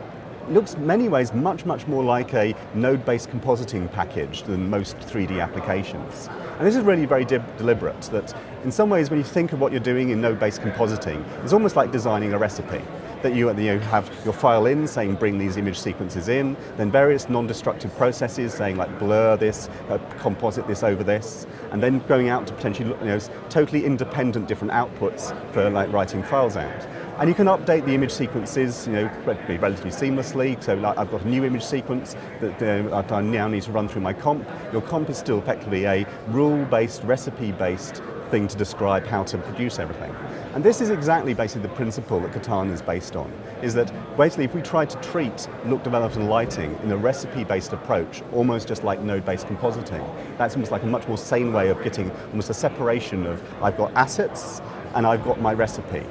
looks 0.49 0.77
many 0.77 1.09
ways 1.09 1.33
much, 1.33 1.65
much 1.65 1.87
more 1.87 2.03
like 2.03 2.33
a 2.33 2.55
node-based 2.73 3.29
compositing 3.29 3.91
package 3.91 4.43
than 4.43 4.69
most 4.69 4.97
3D 4.97 5.41
applications. 5.41 6.29
And 6.57 6.65
this 6.65 6.75
is 6.75 6.83
really 6.83 7.05
very 7.05 7.25
de 7.25 7.39
deliberate, 7.57 8.01
that 8.11 8.35
in 8.63 8.71
some 8.71 8.89
ways 8.89 9.09
when 9.09 9.19
you 9.19 9.25
think 9.25 9.53
of 9.53 9.59
what 9.59 9.71
you're 9.71 9.81
doing 9.81 10.09
in 10.09 10.21
node-based 10.21 10.61
compositing, 10.61 11.23
it's 11.43 11.53
almost 11.53 11.75
like 11.75 11.91
designing 11.91 12.33
a 12.33 12.37
recipe 12.37 12.81
that 13.21 13.33
you, 13.33 13.51
you 13.59 13.79
have 13.79 14.11
your 14.23 14.33
file 14.33 14.67
in 14.67 14.87
saying 14.87 15.15
bring 15.15 15.37
these 15.37 15.57
image 15.57 15.79
sequences 15.79 16.27
in, 16.27 16.55
then 16.77 16.91
various 16.91 17.29
non-destructive 17.29 17.95
processes 17.97 18.53
saying 18.53 18.77
like 18.77 18.99
blur 18.99 19.35
this, 19.37 19.69
uh, 19.89 19.97
composite 20.19 20.67
this 20.67 20.83
over 20.83 21.03
this, 21.03 21.47
and 21.71 21.81
then 21.81 21.99
going 22.07 22.29
out 22.29 22.45
to 22.47 22.53
potentially 22.53 22.89
you 22.89 23.05
know, 23.05 23.19
totally 23.49 23.85
independent 23.85 24.47
different 24.47 24.71
outputs 24.71 25.33
for 25.51 25.69
like 25.69 25.91
writing 25.91 26.23
files 26.23 26.55
out. 26.55 26.87
And 27.19 27.27
you 27.27 27.33
can 27.33 27.47
update 27.47 27.83
the 27.83 27.95
image 27.95 28.11
sequences, 28.11 28.85
you 28.85 28.93
know, 28.93 29.09
relatively 29.25 29.89
seamlessly. 29.89 30.63
So 30.63 30.75
like 30.75 30.99
I've 30.99 31.09
got 31.09 31.23
a 31.23 31.27
new 31.27 31.45
image 31.45 31.63
sequence 31.63 32.15
that 32.39 32.61
uh, 32.61 33.15
I 33.15 33.21
now 33.21 33.47
need 33.47 33.63
to 33.63 33.71
run 33.71 33.89
through 33.89 34.01
my 34.01 34.13
comp. 34.13 34.47
Your 34.71 34.83
comp 34.83 35.09
is 35.09 35.17
still 35.17 35.39
effectively 35.39 35.85
a 35.85 36.05
rule-based, 36.27 37.03
recipe-based 37.05 38.03
thing 38.29 38.47
to 38.47 38.55
describe 38.55 39.07
how 39.07 39.23
to 39.23 39.37
produce 39.39 39.79
everything. 39.79 40.15
And 40.53 40.63
this 40.63 40.79
is 40.79 40.91
exactly 40.91 41.33
basically 41.33 41.67
the 41.67 41.73
principle 41.73 42.19
that 42.19 42.33
Katana 42.33 42.71
is 42.71 42.83
based 42.83 43.15
on, 43.15 43.31
is 43.63 43.73
that 43.73 43.91
basically 44.15 44.45
if 44.45 44.53
we 44.53 44.61
try 44.61 44.85
to 44.85 45.01
treat 45.01 45.47
look 45.65 45.81
development 45.83 46.21
and 46.21 46.29
lighting 46.29 46.77
in 46.83 46.91
a 46.91 46.97
recipe-based 46.97 47.73
approach, 47.73 48.21
almost 48.31 48.67
just 48.67 48.83
like 48.83 49.01
node-based 49.01 49.47
compositing, 49.47 50.05
that's 50.37 50.53
almost 50.53 50.71
like 50.71 50.83
a 50.83 50.87
much 50.87 51.07
more 51.07 51.17
sane 51.17 51.51
way 51.51 51.69
of 51.69 51.81
getting 51.83 52.11
almost 52.27 52.51
a 52.51 52.53
separation 52.53 53.25
of 53.25 53.41
I've 53.63 53.77
got 53.77 53.91
assets 53.93 54.61
and 54.93 55.07
I've 55.07 55.23
got 55.23 55.41
my 55.41 55.53
recipe. 55.53 56.03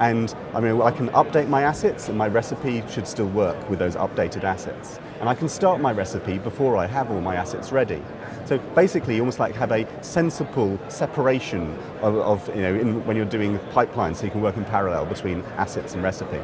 And 0.00 0.34
I 0.54 0.60
mean, 0.60 0.80
I 0.80 0.90
can 0.90 1.08
update 1.10 1.48
my 1.48 1.62
assets 1.62 2.08
and 2.08 2.18
my 2.18 2.28
recipe 2.28 2.82
should 2.88 3.06
still 3.06 3.28
work 3.28 3.70
with 3.70 3.78
those 3.78 3.94
updated 3.96 4.44
assets. 4.44 4.98
And 5.20 5.28
I 5.28 5.34
can 5.34 5.48
start 5.48 5.80
my 5.80 5.92
recipe 5.92 6.38
before 6.38 6.76
I 6.76 6.86
have 6.86 7.10
all 7.10 7.20
my 7.20 7.36
assets 7.36 7.70
ready. 7.70 8.02
So 8.44 8.58
basically, 8.74 9.20
almost 9.20 9.38
like 9.38 9.54
have 9.54 9.70
a 9.70 9.86
sensible 10.02 10.78
separation 10.88 11.78
of, 12.00 12.16
of 12.16 12.48
you 12.56 12.62
know, 12.62 12.74
in, 12.74 13.06
when 13.06 13.16
you're 13.16 13.24
doing 13.26 13.58
pipelines, 13.70 14.16
so 14.16 14.24
you 14.24 14.30
can 14.30 14.40
work 14.40 14.56
in 14.56 14.64
parallel 14.64 15.06
between 15.06 15.42
assets 15.56 15.94
and 15.94 16.02
recipe. 16.02 16.40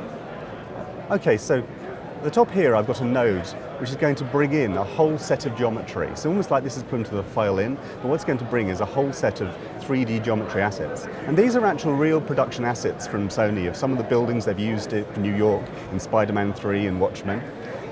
Okay, 1.11 1.37
so 1.37 1.67
at 2.19 2.25
the 2.25 2.31
top 2.33 2.51
here, 2.51 2.75
I've 2.75 2.89
got 2.89 3.01
a 3.01 3.05
node 3.05 3.47
which 3.79 3.91
is 3.91 3.97
going 3.97 4.17
to 4.17 4.25
bring 4.25 4.53
in 4.53 4.77
a 4.77 4.83
whole 4.83 5.17
set 5.19 5.47
of 5.47 5.57
geometry. 5.57 6.11
So 6.17 6.29
almost 6.29 6.51
like 6.51 6.65
this 6.65 6.77
is 6.77 6.83
put 6.83 6.97
into 6.97 7.15
the 7.15 7.23
file 7.23 7.61
in, 7.61 7.77
but 7.77 8.07
what's 8.07 8.25
going 8.25 8.39
to 8.39 8.45
bring 8.47 8.71
is 8.71 8.81
a 8.81 8.85
whole 8.85 9.13
set 9.13 9.41
of 9.41 9.57
3D 9.83 10.25
geometry 10.25 10.61
assets. 10.61 11.07
And 11.27 11.37
these 11.39 11.55
are 11.55 11.65
actual 11.65 11.95
real 11.95 12.21
production 12.21 12.65
assets 12.65 13.07
from 13.07 13.29
Sony 13.29 13.69
of 13.69 13.77
some 13.77 13.93
of 13.93 13.99
the 13.99 14.05
buildings 14.05 14.47
they've 14.47 14.59
used 14.59 14.91
for 14.91 15.21
New 15.21 15.33
York 15.33 15.65
in 15.93 16.01
Spider-Man 16.01 16.55
3 16.55 16.89
and 16.89 17.01
Watchmen. 17.01 17.41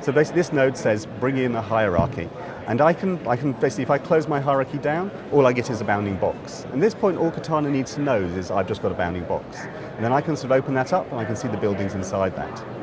So 0.03 0.11
basically 0.11 0.41
this 0.41 0.53
node 0.53 0.77
says 0.77 1.07
bring 1.21 1.37
in 1.37 1.55
a 1.55 1.63
hierarchy. 1.63 2.29
And 2.67 2.81
I 2.81 2.95
can, 2.95 3.25
I 3.29 3.37
can 3.37 3.53
basically, 3.53 3.85
if 3.85 3.91
I 3.91 3.99
close 3.99 4.27
my 4.27 4.41
hierarchy 4.41 4.79
down, 4.79 5.13
all 5.31 5.47
I 5.47 5.53
get 5.53 5.71
is 5.71 5.81
a 5.81 5.85
bounding 5.85 6.17
box. 6.17 6.65
And 6.65 6.75
at 6.75 6.81
this 6.81 6.97
point, 6.97 7.17
all 7.17 7.31
Katana 7.31 7.71
needs 7.71 7.95
to 7.95 8.01
know 8.01 8.21
is 8.21 8.51
I've 8.51 8.67
just 8.67 8.83
got 8.83 8.91
a 8.91 8.97
bounding 8.97 9.23
box. 9.27 9.61
And 9.95 10.05
then 10.05 10.13
I 10.13 10.21
can 10.21 10.35
sort 10.35 10.51
of 10.51 10.59
open 10.59 10.75
that 10.75 10.93
up 10.93 11.09
and 11.13 11.21
I 11.21 11.25
can 11.25 11.37
see 11.37 11.47
the 11.47 11.57
buildings 11.57 11.95
inside 11.95 12.35
that. 12.35 12.76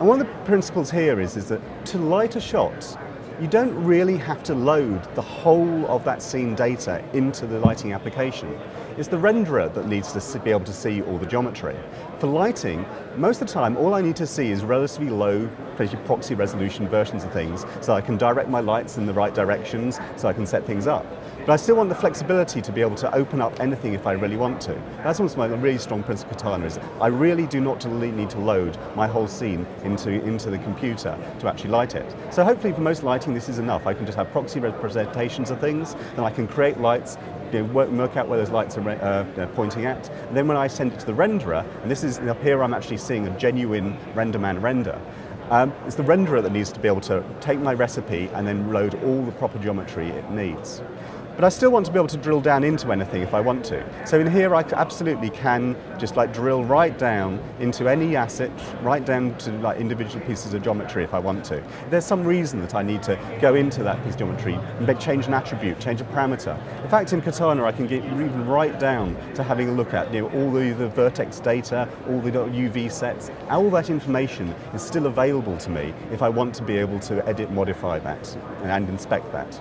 And 0.00 0.08
one 0.08 0.18
of 0.18 0.26
the 0.26 0.32
principles 0.44 0.90
here 0.90 1.20
is, 1.20 1.36
is 1.36 1.44
that 1.50 1.60
to 1.88 1.98
light 1.98 2.34
a 2.34 2.40
shot, 2.40 2.98
you 3.38 3.46
don't 3.46 3.74
really 3.84 4.16
have 4.16 4.42
to 4.44 4.54
load 4.54 5.14
the 5.14 5.20
whole 5.20 5.86
of 5.88 6.04
that 6.06 6.22
scene 6.22 6.54
data 6.54 7.04
into 7.12 7.46
the 7.46 7.58
lighting 7.58 7.92
application. 7.92 8.58
It's 8.96 9.08
the 9.08 9.18
renderer 9.18 9.72
that 9.74 9.88
needs 9.88 10.14
to 10.14 10.38
be 10.38 10.52
able 10.52 10.64
to 10.64 10.72
see 10.72 11.02
all 11.02 11.18
the 11.18 11.26
geometry. 11.26 11.76
For 12.20 12.26
lighting, 12.26 12.84
most 13.16 13.40
of 13.40 13.48
the 13.48 13.54
time, 13.54 13.78
all 13.78 13.94
I 13.94 14.02
need 14.02 14.14
to 14.16 14.26
see 14.26 14.50
is 14.50 14.62
relatively 14.62 15.08
low 15.08 15.48
proxy 16.04 16.34
resolution 16.34 16.88
versions 16.88 17.24
of 17.24 17.32
things, 17.32 17.64
so 17.80 17.94
I 17.94 18.00
can 18.00 18.18
direct 18.18 18.48
my 18.48 18.60
lights 18.60 18.98
in 18.98 19.06
the 19.06 19.12
right 19.12 19.34
directions, 19.34 19.98
so 20.16 20.28
I 20.28 20.32
can 20.32 20.46
set 20.46 20.66
things 20.66 20.86
up. 20.86 21.06
But 21.40 21.50
I 21.52 21.56
still 21.56 21.76
want 21.76 21.88
the 21.88 21.94
flexibility 21.94 22.60
to 22.60 22.72
be 22.72 22.82
able 22.82 22.96
to 22.96 23.14
open 23.14 23.40
up 23.40 23.58
anything 23.60 23.94
if 23.94 24.06
I 24.06 24.12
really 24.12 24.36
want 24.36 24.60
to. 24.62 24.74
That's 24.98 25.20
almost 25.20 25.38
my 25.38 25.46
really 25.46 25.78
strong 25.78 26.02
principle 26.02 26.32
of 26.32 26.38
Katana 26.38 26.66
is 26.66 26.78
I 27.00 27.06
really 27.06 27.46
do 27.46 27.60
not 27.60 27.84
need 27.86 28.28
to 28.30 28.38
load 28.38 28.76
my 28.94 29.06
whole 29.06 29.26
scene 29.26 29.66
into, 29.82 30.10
into 30.10 30.50
the 30.50 30.58
computer 30.58 31.16
to 31.38 31.48
actually 31.48 31.70
light 31.70 31.94
it. 31.94 32.14
So 32.30 32.44
hopefully 32.44 32.74
for 32.74 32.82
most 32.82 33.02
lighting 33.02 33.32
this 33.32 33.48
is 33.48 33.58
enough. 33.58 33.86
I 33.86 33.94
can 33.94 34.04
just 34.04 34.18
have 34.18 34.30
proxy 34.32 34.60
representations 34.60 35.50
of 35.50 35.60
things, 35.60 35.94
then 36.14 36.24
I 36.24 36.30
can 36.30 36.46
create 36.46 36.78
lights, 36.78 37.16
you 37.52 37.62
know, 37.62 37.64
work, 37.72 37.90
work, 37.90 38.16
out 38.16 38.28
where 38.28 38.38
those 38.38 38.50
lights 38.50 38.76
are 38.76 38.88
uh, 38.90 39.46
pointing 39.54 39.86
at. 39.86 40.08
And 40.10 40.36
then 40.36 40.46
when 40.46 40.56
I 40.56 40.66
send 40.66 40.92
it 40.92 41.00
to 41.00 41.06
the 41.06 41.12
renderer, 41.12 41.64
and 41.82 41.90
this 41.90 42.04
is 42.04 42.09
up 42.18 42.42
here 42.42 42.62
I'm 42.62 42.74
actually 42.74 42.98
seeing 42.98 43.26
a 43.26 43.38
genuine 43.38 43.96
RenderMan 44.14 44.60
render. 44.60 45.00
Um, 45.50 45.72
it's 45.86 45.96
the 45.96 46.02
renderer 46.02 46.42
that 46.42 46.52
needs 46.52 46.70
to 46.72 46.80
be 46.80 46.88
able 46.88 47.00
to 47.02 47.24
take 47.40 47.58
my 47.58 47.74
recipe 47.74 48.28
and 48.34 48.46
then 48.46 48.72
load 48.72 48.94
all 49.02 49.22
the 49.22 49.32
proper 49.32 49.58
geometry 49.58 50.08
it 50.08 50.30
needs. 50.30 50.82
But 51.40 51.46
I 51.46 51.48
still 51.48 51.70
want 51.70 51.86
to 51.86 51.92
be 51.92 51.98
able 51.98 52.06
to 52.08 52.18
drill 52.18 52.42
down 52.42 52.64
into 52.64 52.92
anything 52.92 53.22
if 53.22 53.32
I 53.32 53.40
want 53.40 53.64
to. 53.64 53.82
So 54.06 54.20
in 54.20 54.30
here 54.30 54.54
I 54.54 54.60
absolutely 54.74 55.30
can 55.30 55.74
just 55.98 56.14
like 56.14 56.34
drill 56.34 56.66
right 56.66 56.98
down 56.98 57.42
into 57.60 57.88
any 57.88 58.14
asset, 58.14 58.50
right 58.82 59.02
down 59.02 59.38
to 59.38 59.52
like 59.52 59.80
individual 59.80 60.22
pieces 60.26 60.52
of 60.52 60.62
geometry 60.62 61.02
if 61.02 61.14
I 61.14 61.18
want 61.18 61.42
to. 61.46 61.64
There's 61.88 62.04
some 62.04 62.24
reason 62.24 62.60
that 62.60 62.74
I 62.74 62.82
need 62.82 63.02
to 63.04 63.18
go 63.40 63.54
into 63.54 63.82
that 63.84 64.04
piece 64.04 64.12
of 64.12 64.18
geometry 64.18 64.52
and 64.52 65.00
change 65.00 65.28
an 65.28 65.32
attribute, 65.32 65.80
change 65.80 66.02
a 66.02 66.04
parameter. 66.04 66.60
In 66.84 66.90
fact, 66.90 67.14
in 67.14 67.22
Katana 67.22 67.64
I 67.64 67.72
can 67.72 67.86
get 67.86 68.04
even 68.04 68.46
right 68.46 68.78
down 68.78 69.16
to 69.32 69.42
having 69.42 69.70
a 69.70 69.72
look 69.72 69.94
at 69.94 70.12
you 70.12 70.20
know, 70.20 70.30
all 70.32 70.52
the, 70.52 70.72
the 70.72 70.90
vertex 70.90 71.40
data, 71.40 71.88
all 72.06 72.20
the 72.20 72.32
UV 72.32 72.92
sets, 72.92 73.30
all 73.48 73.70
that 73.70 73.88
information 73.88 74.48
is 74.74 74.82
still 74.82 75.06
available 75.06 75.56
to 75.56 75.70
me 75.70 75.94
if 76.12 76.20
I 76.20 76.28
want 76.28 76.54
to 76.56 76.62
be 76.62 76.76
able 76.76 77.00
to 77.00 77.26
edit, 77.26 77.50
modify 77.50 77.98
that 78.00 78.36
and 78.62 78.90
inspect 78.90 79.32
that. 79.32 79.58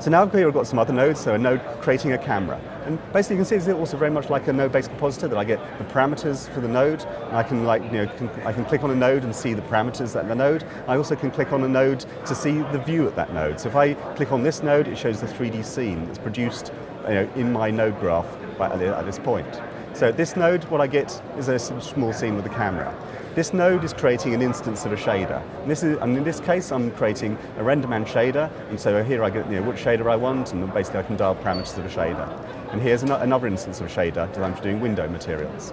So 0.00 0.10
now 0.10 0.26
here 0.26 0.48
I've 0.48 0.54
got 0.54 0.66
some 0.66 0.78
other 0.78 0.94
nodes, 0.94 1.20
so 1.20 1.34
a 1.34 1.38
node 1.38 1.60
creating 1.82 2.12
a 2.12 2.18
camera. 2.18 2.58
And 2.86 2.98
basically 3.12 3.36
you 3.36 3.40
can 3.40 3.44
see 3.44 3.56
it's 3.56 3.68
also 3.68 3.98
very 3.98 4.10
much 4.10 4.30
like 4.30 4.48
a 4.48 4.52
node-based 4.52 4.88
compositor 4.88 5.28
that 5.28 5.36
I 5.36 5.44
get 5.44 5.60
the 5.76 5.84
parameters 5.84 6.48
for 6.54 6.62
the 6.62 6.68
node, 6.68 7.02
and 7.02 7.36
I 7.36 7.42
can 7.42 7.64
like, 7.64 7.82
you 7.84 7.90
know, 7.90 8.06
can, 8.06 8.30
I 8.46 8.52
can 8.54 8.64
click 8.64 8.82
on 8.82 8.90
a 8.90 8.94
node 8.94 9.24
and 9.24 9.36
see 9.36 9.52
the 9.52 9.60
parameters 9.60 10.18
at 10.18 10.26
the 10.26 10.34
node. 10.34 10.64
I 10.88 10.96
also 10.96 11.14
can 11.16 11.30
click 11.30 11.52
on 11.52 11.64
a 11.64 11.68
node 11.68 12.06
to 12.24 12.34
see 12.34 12.62
the 12.72 12.78
view 12.78 13.06
at 13.06 13.14
that 13.16 13.34
node. 13.34 13.60
So 13.60 13.68
if 13.68 13.76
I 13.76 13.92
click 14.14 14.32
on 14.32 14.42
this 14.42 14.62
node, 14.62 14.88
it 14.88 14.96
shows 14.96 15.20
the 15.20 15.26
3D 15.26 15.62
scene 15.66 16.06
that's 16.06 16.18
produced 16.18 16.72
you 17.06 17.14
know, 17.14 17.30
in 17.36 17.52
my 17.52 17.70
node 17.70 18.00
graph 18.00 18.26
at 18.58 19.04
this 19.04 19.18
point. 19.18 19.60
So 19.92 20.08
at 20.08 20.16
this 20.16 20.34
node, 20.34 20.64
what 20.64 20.80
I 20.80 20.86
get 20.86 21.22
is 21.36 21.48
a 21.48 21.58
small 21.58 22.14
scene 22.14 22.36
with 22.36 22.44
the 22.44 22.50
camera. 22.50 22.94
This 23.36 23.54
node 23.54 23.84
is 23.84 23.92
creating 23.92 24.34
an 24.34 24.42
instance 24.42 24.84
of 24.84 24.92
a 24.92 24.96
shader. 24.96 25.40
And, 25.62 25.70
is, 25.70 25.84
and 25.84 26.16
in 26.16 26.24
this 26.24 26.40
case, 26.40 26.72
I'm 26.72 26.90
creating 26.90 27.38
a 27.58 27.62
RenderMan 27.62 28.04
shader, 28.04 28.50
and 28.70 28.80
so 28.80 29.04
here 29.04 29.22
I 29.22 29.30
get 29.30 29.48
you 29.48 29.60
know, 29.60 29.68
which 29.68 29.76
shader 29.76 30.10
I 30.10 30.16
want, 30.16 30.52
and 30.52 30.72
basically 30.74 30.98
I 30.98 31.02
can 31.04 31.16
dial 31.16 31.36
parameters 31.36 31.78
of 31.78 31.84
a 31.84 31.88
shader. 31.88 32.28
And 32.72 32.82
here's 32.82 33.04
an 33.04 33.12
another 33.12 33.46
instance 33.46 33.80
of 33.80 33.86
a 33.86 33.88
shader 33.88 34.26
designed 34.32 34.56
for 34.56 34.64
doing 34.64 34.80
window 34.80 35.08
materials. 35.08 35.72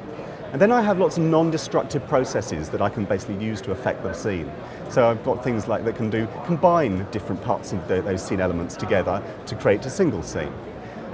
And 0.51 0.61
then 0.61 0.71
I 0.71 0.81
have 0.81 0.99
lots 0.99 1.17
of 1.17 1.23
non-destructive 1.23 2.07
processes 2.07 2.69
that 2.69 2.81
I 2.81 2.89
can 2.89 3.05
basically 3.05 3.43
use 3.43 3.59
to 3.61 3.71
affect 3.71 4.03
the 4.03 4.13
scene. 4.13 4.51
So 4.89 5.09
I've 5.09 5.23
got 5.23 5.43
things 5.43 5.67
like 5.67 5.83
that 5.85 5.95
can 5.95 6.11
do 6.11 6.27
combine 6.45 7.07
different 7.09 7.41
parts 7.41 7.73
of 7.73 7.87
the, 7.87 8.03
those 8.03 8.23
scene 8.23 8.39
elements 8.39 8.75
together 8.75 9.21
to 9.47 9.55
create 9.55 9.83
a 9.87 9.89
single 9.89 10.21
scene. 10.21 10.53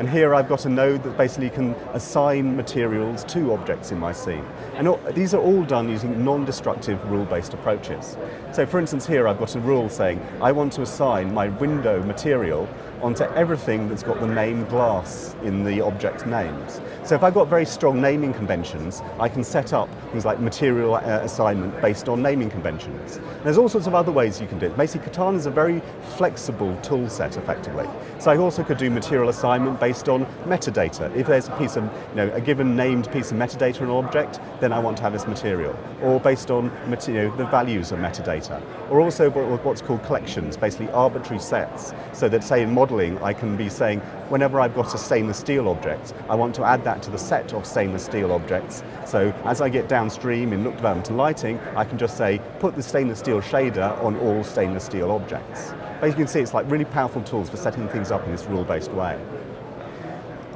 And 0.03 0.11
here 0.11 0.35
I've 0.35 0.49
got 0.49 0.65
a 0.65 0.69
node 0.69 1.01
that 1.03 1.15
basically 1.15 1.49
can 1.49 1.75
assign 1.93 2.57
materials 2.57 3.23
to 3.23 3.53
objects 3.53 3.93
in 3.93 3.99
my 3.99 4.11
scene. 4.11 4.45
And 4.73 4.89
all, 4.89 4.99
these 5.13 5.33
are 5.33 5.41
all 5.41 5.63
done 5.63 5.87
using 5.87 6.25
non-destructive 6.25 7.01
rule-based 7.09 7.53
approaches. 7.53 8.17
So 8.51 8.65
for 8.65 8.81
instance 8.81 9.07
here 9.07 9.29
I've 9.29 9.39
got 9.39 9.55
a 9.55 9.61
rule 9.61 9.87
saying 9.87 10.21
I 10.41 10.51
want 10.51 10.73
to 10.73 10.81
assign 10.81 11.33
my 11.33 11.47
window 11.47 12.03
material 12.03 12.67
onto 13.03 13.25
everything 13.35 13.89
that's 13.89 14.01
got 14.01 14.19
the 14.21 14.27
name 14.27 14.65
glass 14.65 15.35
in 15.43 15.63
the 15.63 15.81
object 15.81 16.25
names. 16.25 16.81
So 17.03 17.15
if 17.15 17.23
I've 17.23 17.33
got 17.33 17.49
very 17.49 17.65
strong 17.65 17.99
naming 17.99 18.33
conventions, 18.33 19.01
I 19.19 19.27
can 19.27 19.43
set 19.43 19.73
up 19.73 19.89
things 20.11 20.23
like 20.23 20.39
material 20.39 20.95
uh, 20.95 21.19
assignment 21.21 21.79
based 21.81 22.07
on 22.07 22.21
naming 22.21 22.49
conventions. 22.49 23.17
And 23.17 23.43
there's 23.43 23.57
all 23.57 23.67
sorts 23.67 23.87
of 23.87 23.93
other 23.93 24.11
ways 24.11 24.39
you 24.39 24.47
can 24.47 24.57
do 24.57 24.67
it. 24.67 24.77
Basically, 24.77 25.05
Katana 25.05 25.37
is 25.37 25.45
a 25.45 25.51
very 25.51 25.81
flexible 26.15 26.75
tool 26.81 27.09
set, 27.09 27.35
effectively. 27.35 27.87
So 28.19 28.31
I 28.31 28.37
also 28.37 28.63
could 28.63 28.77
do 28.77 28.89
material 28.89 29.27
assignment 29.27 29.81
based 29.81 30.07
on 30.07 30.25
metadata. 30.45 31.13
If 31.13 31.27
there's 31.27 31.49
a 31.49 31.57
piece 31.57 31.75
of, 31.75 31.83
you 31.83 32.15
know, 32.15 32.31
a 32.33 32.39
given 32.39 32.73
named 32.73 33.11
piece 33.11 33.31
of 33.31 33.37
metadata 33.37 33.81
in 33.81 33.89
an 33.89 33.89
object, 33.89 34.39
then 34.61 34.71
I 34.71 34.79
want 34.79 34.95
to 34.97 35.03
have 35.03 35.11
this 35.11 35.27
material. 35.27 35.77
Or 36.01 36.21
based 36.21 36.51
on 36.51 36.71
you 37.07 37.13
know, 37.13 37.35
the 37.35 37.45
values 37.47 37.91
of 37.91 37.99
metadata. 37.99 38.61
Or 38.89 39.01
also 39.01 39.29
what's 39.29 39.81
called 39.81 40.03
collections, 40.03 40.55
basically 40.55 40.89
arbitrary 40.91 41.41
sets. 41.41 41.93
So 42.13 42.29
that, 42.29 42.45
say, 42.45 42.63
in 42.63 42.71
modeling, 42.93 43.17
I 43.23 43.33
can 43.33 43.57
be 43.57 43.69
saying, 43.69 43.99
whenever 44.29 44.59
I've 44.59 44.75
got 44.75 44.93
a 44.93 44.97
stainless 44.97 45.37
steel 45.37 45.67
object, 45.67 46.13
I 46.29 46.35
want 46.35 46.53
to 46.55 46.63
add 46.63 46.83
that 46.83 47.01
to 47.03 47.11
the 47.11 47.17
set 47.17 47.53
of 47.53 47.65
stainless 47.65 48.05
steel 48.05 48.31
objects. 48.31 48.83
So 49.05 49.33
as 49.45 49.61
I 49.61 49.69
get 49.69 49.89
downstream 49.89 50.53
in 50.53 50.63
look 50.63 50.75
development 50.75 51.09
and 51.09 51.17
lighting, 51.17 51.59
I 51.75 51.85
can 51.85 51.97
just 51.97 52.17
say, 52.17 52.39
put 52.59 52.75
the 52.75 52.83
stainless 52.83 53.19
steel 53.19 53.41
shader 53.41 53.97
on 54.03 54.15
all 54.19 54.43
stainless 54.43 54.83
steel 54.83 55.11
objects. 55.11 55.73
But 55.99 56.07
you 56.07 56.13
can 56.13 56.27
see 56.27 56.39
it's 56.39 56.53
like 56.53 56.69
really 56.69 56.85
powerful 56.85 57.23
tools 57.23 57.49
for 57.49 57.57
setting 57.57 57.87
things 57.89 58.11
up 58.11 58.23
in 58.25 58.31
this 58.31 58.45
rule-based 58.45 58.91
way. 58.91 59.19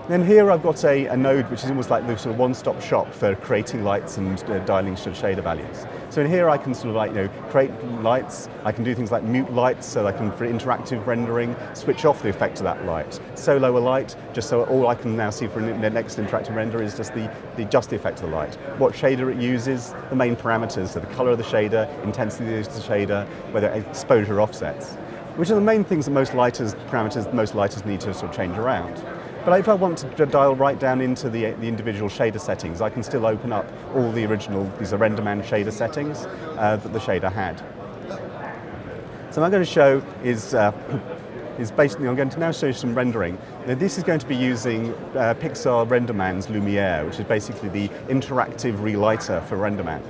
Then 0.08 0.26
here 0.26 0.50
I've 0.50 0.64
got 0.64 0.86
a, 0.86 1.08
a, 1.08 1.18
node 1.18 1.52
which 1.52 1.66
is 1.66 1.70
almost 1.70 1.90
like 1.90 2.08
the 2.08 2.18
sort 2.18 2.34
of 2.34 2.40
one-stop 2.40 2.82
shop 2.82 3.14
for 3.14 3.36
creating 3.36 3.84
lights 3.84 4.16
and 4.16 4.42
uh, 4.46 4.60
dialing 4.60 4.96
shader 4.96 5.44
values. 5.44 5.86
So 6.12 6.22
in 6.22 6.30
here 6.30 6.50
I 6.50 6.58
can 6.58 6.74
sort 6.74 6.92
of 6.92 6.96
like, 6.96 7.10
you 7.12 7.18
know, 7.18 7.28
create 7.50 7.72
lights, 8.02 8.48
I 8.64 8.72
can 8.72 8.86
do 8.86 8.96
things 8.96 9.12
like 9.12 9.24
mute 9.24 9.52
lights 9.52 9.86
so 9.86 10.08
I 10.08 10.14
can, 10.14 10.32
for 10.32 10.48
interactive 10.48 11.06
rendering, 11.06 11.58
switch 11.74 12.06
off 12.06 12.24
the 12.24 12.30
effect 12.30 12.60
of 12.60 12.64
that 12.64 12.86
light. 12.86 13.20
Solo 13.36 13.78
a 13.78 13.80
light, 13.80 14.16
just 14.32 14.48
so 14.48 14.64
all 14.68 14.88
I 14.88 14.96
can 14.96 15.18
now 15.18 15.30
see 15.30 15.46
for 15.48 15.60
the 15.60 15.90
next 15.90 16.16
interactive 16.16 16.56
render 16.56 16.82
is 16.82 16.96
just 16.96 17.14
the, 17.14 17.30
the, 17.58 17.66
just 17.66 17.90
the 17.90 17.98
effect 17.98 18.22
of 18.22 18.30
the 18.30 18.36
light. 18.36 18.56
What 18.78 18.94
shader 18.94 19.30
it 19.30 19.42
uses, 19.42 19.94
the 20.10 20.16
main 20.16 20.38
parameters, 20.38 20.94
so 20.94 21.02
the 21.02 21.08
color 21.16 21.32
of 21.32 21.38
the 21.38 21.44
shader, 21.44 21.86
intensity 22.06 22.58
of 22.58 22.74
the 22.74 22.80
shader, 22.80 23.28
whether 23.52 23.68
exposure 23.72 24.40
offsets, 24.40 24.94
which 25.36 25.52
are 25.52 25.56
the 25.56 25.62
main 25.62 25.84
things 25.84 26.06
that 26.06 26.12
most 26.12 26.34
lighters, 26.34 26.76
parameters 26.90 27.32
most 27.34 27.56
lighters 27.56 27.84
need 27.84 28.00
to 28.00 28.14
sort 28.14 28.32
of 28.32 28.38
change 28.38 28.58
around. 28.58 29.04
But 29.48 29.62
if 29.62 29.70
I 29.70 29.76
want 29.76 30.00
to 30.00 30.26
dial 30.26 30.58
right 30.58 30.78
down 30.78 31.00
into 31.00 31.30
the, 31.30 31.52
the 31.52 31.70
individual 31.70 32.10
shader 32.10 32.38
settings, 32.38 32.82
I 32.82 32.90
can 32.90 33.02
still 33.02 33.26
open 33.26 33.54
up 33.54 33.66
all 33.96 34.12
the 34.12 34.26
original, 34.26 34.70
these 34.78 34.92
are 34.92 34.98
RenderMan 34.98 35.42
shader 35.42 35.72
settings 35.72 36.26
uh, 36.58 36.76
that 36.76 36.92
the 36.92 37.00
shader 37.00 37.32
had. 37.32 37.58
So 39.32 39.40
what 39.40 39.46
I'm 39.46 39.52
going 39.52 39.64
to 39.64 39.66
show 39.66 40.04
is 40.22 40.54
uh, 40.54 40.74
is 41.60 41.72
basically, 41.72 42.10
I'm 42.10 42.18
going 42.18 42.30
to 42.30 42.40
now 42.42 42.52
show 42.52 42.68
you 42.68 42.74
some 42.74 42.94
rendering. 42.94 43.38
Now 43.66 43.76
this 43.76 43.98
is 43.98 44.04
going 44.04 44.20
to 44.20 44.28
be 44.28 44.36
using 44.36 44.94
uh, 45.16 45.34
Pixar 45.40 45.88
RenderMan's 45.88 46.50
Lumiere, 46.50 47.06
which 47.06 47.18
is 47.18 47.26
basically 47.26 47.70
the 47.70 47.88
interactive 48.10 48.84
relighter 48.84 49.40
for 49.48 49.56
RenderMan. 49.56 50.04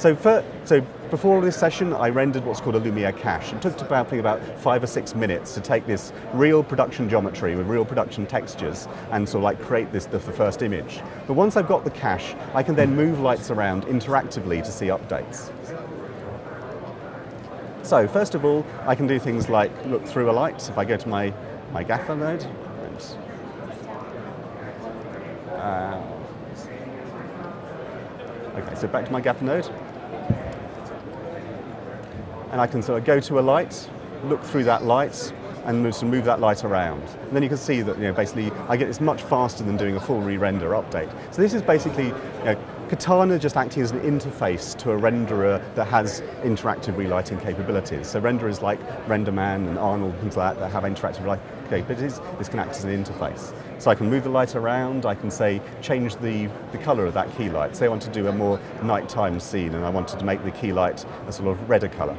So, 0.00 0.16
for, 0.16 0.42
so 0.64 0.80
before 1.10 1.42
this 1.42 1.58
session, 1.58 1.92
I 1.92 2.08
rendered 2.08 2.46
what's 2.46 2.58
called 2.58 2.74
a 2.74 2.78
Lumiere 2.78 3.12
cache. 3.12 3.52
It 3.52 3.60
took 3.60 3.78
about, 3.82 4.10
about 4.14 4.40
five 4.58 4.82
or 4.82 4.86
six 4.86 5.14
minutes 5.14 5.52
to 5.52 5.60
take 5.60 5.86
this 5.86 6.14
real 6.32 6.64
production 6.64 7.06
geometry 7.06 7.54
with 7.54 7.66
real 7.66 7.84
production 7.84 8.24
textures 8.24 8.88
and 9.10 9.28
sort 9.28 9.40
of 9.40 9.42
like 9.42 9.60
create 9.60 9.92
this 9.92 10.06
the, 10.06 10.16
the 10.16 10.32
first 10.32 10.62
image. 10.62 11.02
But 11.26 11.34
once 11.34 11.58
I've 11.58 11.68
got 11.68 11.84
the 11.84 11.90
cache, 11.90 12.34
I 12.54 12.62
can 12.62 12.76
then 12.76 12.96
move 12.96 13.20
lights 13.20 13.50
around 13.50 13.84
interactively 13.84 14.64
to 14.64 14.72
see 14.72 14.86
updates. 14.86 15.52
So 17.82 18.08
first 18.08 18.34
of 18.34 18.46
all, 18.46 18.64
I 18.86 18.94
can 18.94 19.06
do 19.06 19.18
things 19.18 19.50
like 19.50 19.70
look 19.84 20.06
through 20.06 20.30
a 20.30 20.32
light. 20.32 20.66
If 20.66 20.78
I 20.78 20.86
go 20.86 20.96
to 20.96 21.08
my, 21.10 21.30
my 21.72 21.84
gaffer 21.84 22.16
mode, 22.16 22.46
uh, 25.56 26.02
okay, 28.56 28.74
so 28.76 28.88
back 28.88 29.04
to 29.04 29.12
my 29.12 29.20
gaffer 29.20 29.44
node 29.44 29.68
and 32.50 32.60
I 32.60 32.66
can 32.66 32.82
sort 32.82 32.98
of 32.98 33.04
go 33.04 33.20
to 33.20 33.38
a 33.38 33.40
light, 33.40 33.88
look 34.24 34.42
through 34.42 34.64
that 34.64 34.84
light, 34.84 35.32
and 35.64 35.82
move, 35.82 36.02
move 36.02 36.24
that 36.24 36.40
light 36.40 36.64
around. 36.64 37.02
And 37.02 37.32
then 37.32 37.42
you 37.42 37.48
can 37.48 37.58
see 37.58 37.82
that 37.82 37.96
you 37.96 38.04
know, 38.04 38.12
basically 38.12 38.50
I 38.68 38.76
get 38.76 38.86
this 38.86 39.00
much 39.00 39.22
faster 39.22 39.62
than 39.62 39.76
doing 39.76 39.96
a 39.96 40.00
full 40.00 40.20
re-render 40.20 40.70
update. 40.70 41.10
So 41.32 41.42
this 41.42 41.54
is 41.54 41.62
basically 41.62 42.06
you 42.06 42.44
know, 42.44 42.64
Katana 42.88 43.38
just 43.38 43.56
acting 43.56 43.82
as 43.82 43.92
an 43.92 44.00
interface 44.00 44.76
to 44.78 44.90
a 44.90 44.98
renderer 44.98 45.62
that 45.76 45.86
has 45.86 46.22
interactive 46.42 46.96
relighting 46.96 47.38
capabilities. 47.38 48.08
So 48.08 48.20
renderers 48.20 48.62
like 48.62 48.80
RenderMan 49.06 49.68
and 49.68 49.78
Arnold 49.78 50.12
and 50.12 50.20
things 50.22 50.36
like 50.36 50.54
that 50.54 50.60
that 50.60 50.72
have 50.72 50.82
interactive 50.82 51.22
relighting 51.22 51.44
capabilities, 51.68 52.20
this 52.38 52.48
can 52.48 52.58
act 52.58 52.76
as 52.76 52.84
an 52.84 53.04
interface. 53.04 53.54
So 53.80 53.90
I 53.90 53.94
can 53.94 54.10
move 54.10 54.24
the 54.24 54.30
light 54.30 54.56
around, 54.56 55.06
I 55.06 55.14
can 55.14 55.30
say 55.30 55.62
change 55.80 56.16
the, 56.16 56.50
the 56.72 56.78
colour 56.78 57.06
of 57.06 57.14
that 57.14 57.34
key 57.36 57.48
light. 57.48 57.76
Say 57.76 57.86
I 57.86 57.88
want 57.88 58.02
to 58.02 58.10
do 58.10 58.26
a 58.26 58.32
more 58.32 58.58
nighttime 58.82 59.38
scene 59.38 59.74
and 59.74 59.84
I 59.84 59.88
wanted 59.88 60.18
to 60.18 60.24
make 60.24 60.42
the 60.42 60.50
key 60.50 60.72
light 60.72 61.04
a 61.28 61.32
sort 61.32 61.48
of 61.48 61.70
redder 61.70 61.88
colour. 61.88 62.16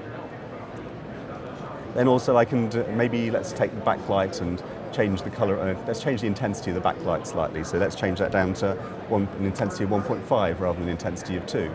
Then 1.93 2.07
also 2.07 2.37
I 2.37 2.45
can 2.45 2.69
maybe 2.95 3.31
let's 3.31 3.51
take 3.51 3.73
the 3.73 3.81
backlight 3.81 4.41
and 4.41 4.63
change 4.93 5.21
the 5.21 5.29
color, 5.29 5.59
uh, 5.59 5.77
let's 5.87 6.01
change 6.01 6.21
the 6.21 6.27
intensity 6.27 6.71
of 6.71 6.75
the 6.75 6.81
backlight 6.81 7.25
slightly. 7.25 7.63
So 7.63 7.77
let's 7.77 7.95
change 7.95 8.19
that 8.19 8.31
down 8.31 8.53
to 8.55 8.73
one, 9.09 9.27
an 9.39 9.45
intensity 9.45 9.83
of 9.83 9.89
1.5 9.89 10.59
rather 10.59 10.73
than 10.79 10.83
an 10.83 10.89
intensity 10.89 11.35
of 11.35 11.45
2. 11.45 11.71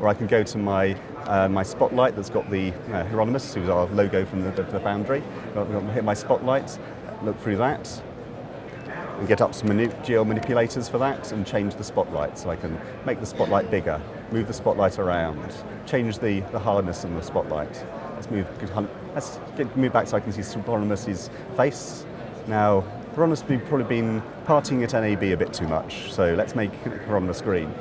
Or 0.00 0.08
I 0.08 0.14
can 0.14 0.26
go 0.26 0.42
to 0.42 0.58
my, 0.58 0.94
uh, 1.26 1.48
my 1.48 1.62
spotlight 1.62 2.16
that's 2.16 2.30
got 2.30 2.50
the 2.50 2.72
uh, 2.92 3.04
Hieronymus, 3.04 3.54
who's 3.54 3.68
our 3.68 3.86
logo 3.86 4.24
from 4.24 4.42
the, 4.42 4.50
the. 4.50 5.22
I'll 5.56 5.80
hit 5.92 6.04
my 6.04 6.14
spotlight, 6.14 6.78
look 7.22 7.38
through 7.40 7.56
that, 7.58 8.02
and 9.18 9.28
get 9.28 9.40
up 9.40 9.54
some 9.54 9.68
geo 10.02 10.24
manipulators 10.24 10.88
for 10.88 10.98
that 10.98 11.32
and 11.32 11.46
change 11.46 11.76
the 11.76 11.84
spotlight. 11.84 12.38
So 12.38 12.50
I 12.50 12.56
can 12.56 12.78
make 13.06 13.20
the 13.20 13.26
spotlight 13.26 13.70
bigger, 13.70 14.00
move 14.34 14.48
the 14.48 14.52
spotlight 14.52 14.98
around, 14.98 15.54
change 15.86 16.18
the, 16.18 16.40
the 16.50 16.58
hardness 16.58 17.04
of 17.04 17.14
the 17.14 17.22
spotlight. 17.22 17.72
Let's 18.14 18.28
move, 18.30 18.46
let's 19.14 19.38
get, 19.56 19.74
move 19.76 19.92
back 19.92 20.08
so 20.08 20.16
I 20.16 20.20
can 20.20 20.32
see 20.32 20.40
Hieronymus's 20.40 21.30
face. 21.56 22.04
Now, 22.48 22.80
Hieronymus 23.14 23.42
has 23.42 23.62
probably 23.68 23.86
been 23.86 24.20
partying 24.44 24.82
at 24.82 24.92
NAB 24.92 25.22
a 25.22 25.36
bit 25.36 25.52
too 25.52 25.68
much, 25.68 26.12
so 26.12 26.34
let's 26.34 26.56
make 26.56 26.72
Hieronymus 26.82 27.42
green. 27.42 27.72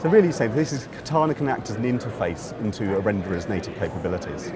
So 0.00 0.08
really 0.08 0.30
saying 0.30 0.54
this 0.54 0.72
is 0.72 0.88
Katana 0.92 1.34
can 1.34 1.48
act 1.48 1.68
as 1.70 1.76
an 1.76 1.82
interface 1.82 2.58
into 2.60 2.96
a 2.96 3.00
renderer's 3.00 3.48
native 3.48 3.74
capabilities. 3.76 4.52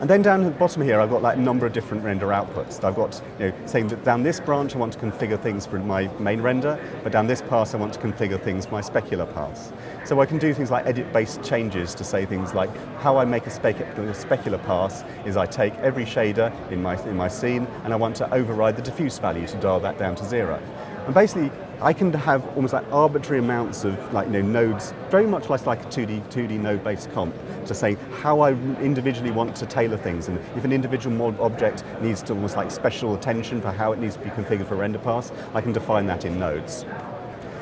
And 0.00 0.08
then 0.08 0.22
down 0.22 0.42
at 0.42 0.52
the 0.54 0.58
bottom 0.58 0.80
here, 0.80 0.98
I've 0.98 1.10
got 1.10 1.20
like 1.20 1.36
a 1.36 1.40
number 1.40 1.66
of 1.66 1.74
different 1.74 2.02
render 2.02 2.28
outputs. 2.28 2.82
I've 2.82 2.96
got, 2.96 3.22
you 3.38 3.48
know, 3.48 3.66
saying 3.66 3.88
that 3.88 4.02
down 4.02 4.22
this 4.22 4.40
branch, 4.40 4.74
I 4.74 4.78
want 4.78 4.94
to 4.94 4.98
configure 4.98 5.38
things 5.38 5.66
for 5.66 5.78
my 5.78 6.08
main 6.18 6.40
render, 6.40 6.82
but 7.02 7.12
down 7.12 7.26
this 7.26 7.42
pass, 7.42 7.74
I 7.74 7.76
want 7.76 7.92
to 7.92 8.00
configure 8.00 8.40
things 8.40 8.64
for 8.64 8.72
my 8.72 8.80
specular 8.80 9.30
pass. 9.34 9.74
So 10.06 10.18
I 10.22 10.24
can 10.24 10.38
do 10.38 10.54
things 10.54 10.70
like 10.70 10.86
edit-based 10.86 11.42
changes 11.42 11.94
to 11.96 12.02
say 12.02 12.24
things 12.24 12.54
like 12.54 12.74
how 13.00 13.18
I 13.18 13.26
make 13.26 13.46
a, 13.46 13.50
spec 13.50 13.78
a 13.78 13.84
specular 14.14 14.64
pass 14.64 15.04
is 15.26 15.36
I 15.36 15.44
take 15.44 15.74
every 15.74 16.06
shader 16.06 16.50
in 16.72 16.80
my, 16.80 16.98
in 17.04 17.14
my 17.14 17.28
scene 17.28 17.66
and 17.84 17.92
I 17.92 17.96
want 17.96 18.16
to 18.16 18.32
override 18.32 18.76
the 18.76 18.82
diffuse 18.82 19.18
value 19.18 19.46
to 19.48 19.56
dial 19.58 19.80
that 19.80 19.98
down 19.98 20.14
to 20.16 20.24
zero. 20.24 20.62
And 21.04 21.14
basically, 21.14 21.50
I 21.82 21.94
can 21.94 22.12
have 22.12 22.46
almost 22.56 22.74
like 22.74 22.84
arbitrary 22.92 23.38
amounts 23.38 23.84
of 23.84 24.12
like 24.12 24.26
you 24.26 24.34
know 24.34 24.42
nodes, 24.42 24.92
very 25.08 25.26
much 25.26 25.48
less 25.48 25.66
like 25.66 25.80
a 25.82 25.86
2D 25.86 26.22
2D 26.30 26.60
node-based 26.60 27.10
comp, 27.12 27.34
to 27.64 27.74
say 27.74 27.96
how 28.20 28.40
I 28.40 28.50
individually 28.82 29.30
want 29.30 29.56
to 29.56 29.66
tailor 29.66 29.96
things, 29.96 30.28
and 30.28 30.38
if 30.56 30.64
an 30.66 30.74
individual 30.74 31.16
mod 31.16 31.40
object 31.40 31.82
needs 32.02 32.22
to 32.24 32.34
almost 32.34 32.54
like 32.54 32.70
special 32.70 33.14
attention 33.14 33.62
for 33.62 33.72
how 33.72 33.92
it 33.92 33.98
needs 33.98 34.16
to 34.16 34.20
be 34.20 34.28
configured 34.28 34.68
for 34.68 34.74
render 34.74 34.98
pass, 34.98 35.32
I 35.54 35.62
can 35.62 35.72
define 35.72 36.04
that 36.06 36.26
in 36.26 36.38
nodes. 36.38 36.84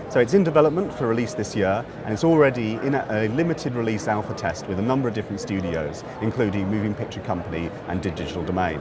So 0.09 0.19
it's 0.19 0.35
in 0.35 0.43
development 0.43 0.93
for 0.93 1.07
release 1.07 1.35
this 1.35 1.55
year, 1.55 1.85
and 2.05 2.13
it's 2.13 2.25
already 2.25 2.73
in 2.73 2.97
a, 2.97 3.07
a, 3.11 3.29
limited 3.29 3.75
release 3.75 4.09
alpha 4.09 4.35
test 4.35 4.67
with 4.67 4.81
a 4.81 4.83
number 4.83 5.07
of 5.07 5.15
different 5.15 5.41
studios, 5.41 6.03
including 6.23 6.69
Moving 6.69 6.95
Picture 6.95 7.21
Company 7.21 7.71
and 7.87 8.03
Digital 8.03 8.43
Domain. 8.43 8.81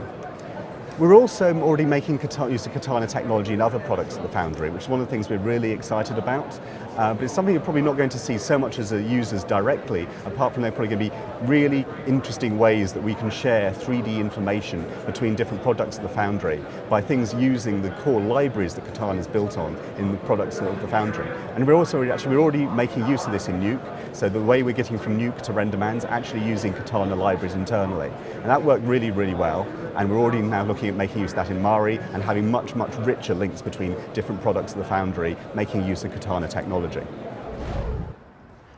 We're 0.98 1.14
also 1.14 1.56
already 1.62 1.84
making 1.84 2.18
use 2.20 2.66
of 2.66 2.72
Katana 2.72 3.06
technology 3.06 3.52
in 3.52 3.60
other 3.60 3.78
products 3.78 4.16
at 4.16 4.22
the 4.24 4.28
Foundry, 4.30 4.68
which 4.68 4.82
is 4.82 4.88
one 4.88 4.98
of 4.98 5.06
the 5.06 5.10
things 5.12 5.30
we're 5.30 5.38
really 5.38 5.70
excited 5.70 6.18
about. 6.18 6.58
Uh, 6.96 7.14
but 7.14 7.22
it's 7.22 7.32
something 7.32 7.54
you're 7.54 7.62
probably 7.62 7.82
not 7.82 7.96
going 7.96 8.08
to 8.08 8.18
see 8.18 8.36
so 8.36 8.58
much 8.58 8.80
as 8.80 8.90
users 8.90 9.44
directly, 9.44 10.08
apart 10.24 10.52
from 10.52 10.64
there 10.64 10.72
probably 10.72 10.88
going 10.88 11.08
to 11.08 11.16
be 11.16 11.46
really 11.46 11.86
interesting 12.08 12.58
ways 12.58 12.92
that 12.92 13.00
we 13.00 13.14
can 13.14 13.30
share 13.30 13.70
3D 13.70 14.18
information 14.18 14.84
between 15.06 15.36
different 15.36 15.62
products 15.62 15.98
at 15.98 16.02
the 16.02 16.08
Foundry 16.08 16.60
by 16.90 17.00
things 17.00 17.32
using 17.34 17.80
the 17.80 17.92
core 18.02 18.20
libraries 18.20 18.74
that 18.74 18.84
Katana 18.84 19.20
is 19.20 19.28
built 19.28 19.56
on 19.56 19.76
in 19.98 20.10
the 20.10 20.18
products 20.18 20.58
of 20.58 20.80
the 20.80 20.88
Foundry. 20.88 21.28
And 21.54 21.64
we're 21.64 21.74
also 21.74 22.02
actually 22.10 22.34
we're 22.34 22.42
already 22.42 22.66
making 22.66 23.06
use 23.06 23.24
of 23.24 23.30
this 23.30 23.46
in 23.46 23.60
Nuke. 23.60 23.97
So 24.12 24.28
the 24.28 24.40
way 24.40 24.62
we're 24.62 24.74
getting 24.74 24.98
from 24.98 25.18
Nuke 25.18 25.40
to 25.42 25.52
RenderMan 25.52 25.96
is 25.96 26.04
actually 26.04 26.44
using 26.44 26.72
Katana 26.72 27.14
libraries 27.14 27.54
internally. 27.54 28.10
And 28.34 28.46
that 28.46 28.62
worked 28.62 28.84
really, 28.84 29.10
really 29.10 29.34
well. 29.34 29.66
And 29.96 30.10
we're 30.10 30.18
already 30.18 30.42
now 30.42 30.64
looking 30.64 30.88
at 30.88 30.94
making 30.94 31.22
use 31.22 31.30
of 31.32 31.36
that 31.36 31.50
in 31.50 31.60
Mari 31.60 31.98
and 32.12 32.22
having 32.22 32.50
much, 32.50 32.74
much 32.74 32.94
richer 32.98 33.34
links 33.34 33.62
between 33.62 33.96
different 34.14 34.40
products 34.42 34.72
of 34.72 34.78
the 34.78 34.84
Foundry, 34.84 35.36
making 35.54 35.86
use 35.86 36.04
of 36.04 36.12
Katana 36.12 36.48
technology. 36.48 37.02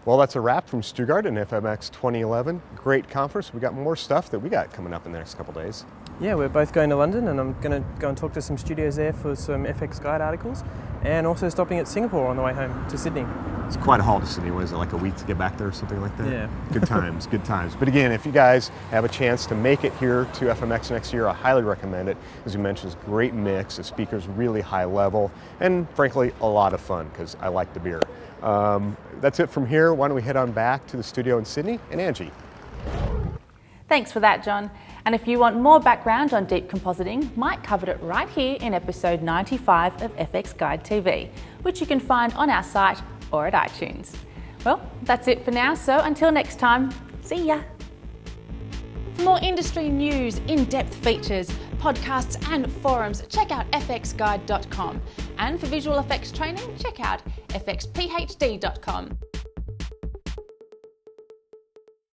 Well, 0.06 0.16
that's 0.16 0.34
a 0.34 0.40
wrap 0.40 0.66
from 0.66 0.82
Stuttgart 0.82 1.26
and 1.26 1.36
FMX 1.36 1.90
2011. 1.90 2.62
Great 2.74 3.08
conference. 3.08 3.52
We 3.52 3.60
got 3.60 3.74
more 3.74 3.96
stuff 3.96 4.30
that 4.30 4.38
we 4.38 4.48
got 4.48 4.72
coming 4.72 4.94
up 4.94 5.04
in 5.04 5.12
the 5.12 5.18
next 5.18 5.34
couple 5.34 5.52
days. 5.52 5.84
Yeah, 6.20 6.34
we're 6.34 6.48
both 6.48 6.72
going 6.72 6.90
to 6.90 6.96
London 6.96 7.28
and 7.28 7.38
I'm 7.38 7.52
going 7.60 7.82
to 7.82 7.88
go 7.98 8.08
and 8.08 8.16
talk 8.16 8.32
to 8.32 8.42
some 8.42 8.58
studios 8.58 8.96
there 8.96 9.12
for 9.12 9.36
some 9.36 9.64
FX 9.64 10.02
Guide 10.02 10.20
articles 10.20 10.64
and 11.02 11.26
also 11.26 11.48
stopping 11.48 11.78
at 11.78 11.86
Singapore 11.86 12.26
on 12.26 12.36
the 12.36 12.42
way 12.42 12.52
home 12.54 12.88
to 12.88 12.98
Sydney. 12.98 13.26
It's 13.70 13.76
quite 13.76 14.00
a 14.00 14.02
haul 14.02 14.18
to 14.18 14.26
Sydney. 14.26 14.50
Was 14.50 14.72
it 14.72 14.76
like 14.78 14.94
a 14.94 14.96
week 14.96 15.14
to 15.14 15.24
get 15.24 15.38
back 15.38 15.56
there 15.56 15.68
or 15.68 15.72
something 15.72 16.00
like 16.00 16.16
that? 16.16 16.28
Yeah. 16.28 16.50
Good 16.72 16.87
times, 16.87 17.28
good 17.28 17.44
times. 17.54 17.76
But 17.76 17.87
again, 17.87 18.11
if 18.11 18.26
you 18.26 18.33
guys 18.33 18.70
have 18.90 19.04
a 19.04 19.09
chance 19.09 19.46
to 19.46 19.54
make 19.54 19.85
it 19.85 19.92
here 19.94 20.24
to 20.24 20.46
FMX 20.46 20.90
next 20.90 21.12
year, 21.12 21.28
I 21.28 21.33
highly 21.33 21.62
recommend 21.62 22.09
it. 22.09 22.16
As 22.44 22.52
you 22.52 22.59
mentioned, 22.59 22.92
it's 22.92 23.00
a 23.00 23.06
great 23.06 23.33
mix. 23.33 23.76
The 23.76 23.85
speakers 23.85 24.26
really 24.26 24.61
high 24.61 24.87
level 24.87 25.30
and 25.61 25.88
frankly, 25.90 26.33
a 26.40 26.48
lot 26.48 26.74
of 26.74 26.80
fun 26.80 27.11
because 27.11 27.37
I 27.40 27.46
like 27.46 27.72
the 27.72 27.78
beer. 27.78 28.00
Um, 28.42 28.96
that's 29.20 29.38
it 29.38 29.48
from 29.48 29.68
here. 29.68 29.94
Why 29.94 30.09
don't 30.09 30.16
we 30.16 30.22
head 30.22 30.35
on 30.35 30.50
back 30.50 30.85
to 30.88 30.96
the 30.96 31.04
studio 31.04 31.38
in 31.38 31.44
Sydney 31.44 31.78
and 31.92 32.00
Angie. 32.00 32.33
Thanks 33.88 34.11
for 34.11 34.18
that, 34.18 34.42
John. 34.42 34.68
And 35.04 35.14
if 35.14 35.28
you 35.28 35.38
want 35.38 35.61
more 35.61 35.78
background 35.78 36.35
on 36.35 36.44
deep 36.44 36.68
compositing, 36.68 37.37
Mike 37.37 37.62
covered 37.62 37.88
it 37.88 38.00
right 38.02 38.28
here 38.28 38.56
in 38.61 38.74
episode 38.74 39.22
95 39.22 40.02
of 40.02 40.16
FX 40.16 40.56
Guide 40.56 40.83
TV, 40.83 41.28
which 41.62 41.80
you 41.80 41.87
can 41.87 42.00
find 42.00 42.33
on 42.33 42.50
our 42.50 42.64
site 42.64 43.00
or 43.32 43.46
at 43.46 43.54
iTunes. 43.54 44.14
Well, 44.64 44.80
that's 45.02 45.28
it 45.28 45.44
for 45.44 45.50
now, 45.50 45.74
so 45.74 45.98
until 45.98 46.30
next 46.30 46.58
time, 46.58 46.90
see 47.22 47.46
ya! 47.46 47.60
For 49.14 49.22
more 49.22 49.38
industry 49.42 49.88
news, 49.88 50.38
in-depth 50.48 50.94
features, 50.96 51.50
podcasts, 51.78 52.36
and 52.50 52.70
forums, 52.70 53.22
check 53.28 53.50
out 53.50 53.70
fxguide.com. 53.72 55.00
And 55.38 55.58
for 55.58 55.66
visual 55.66 55.98
effects 55.98 56.30
training, 56.32 56.76
check 56.78 57.00
out 57.00 57.22
fxphd.com. 57.48 59.18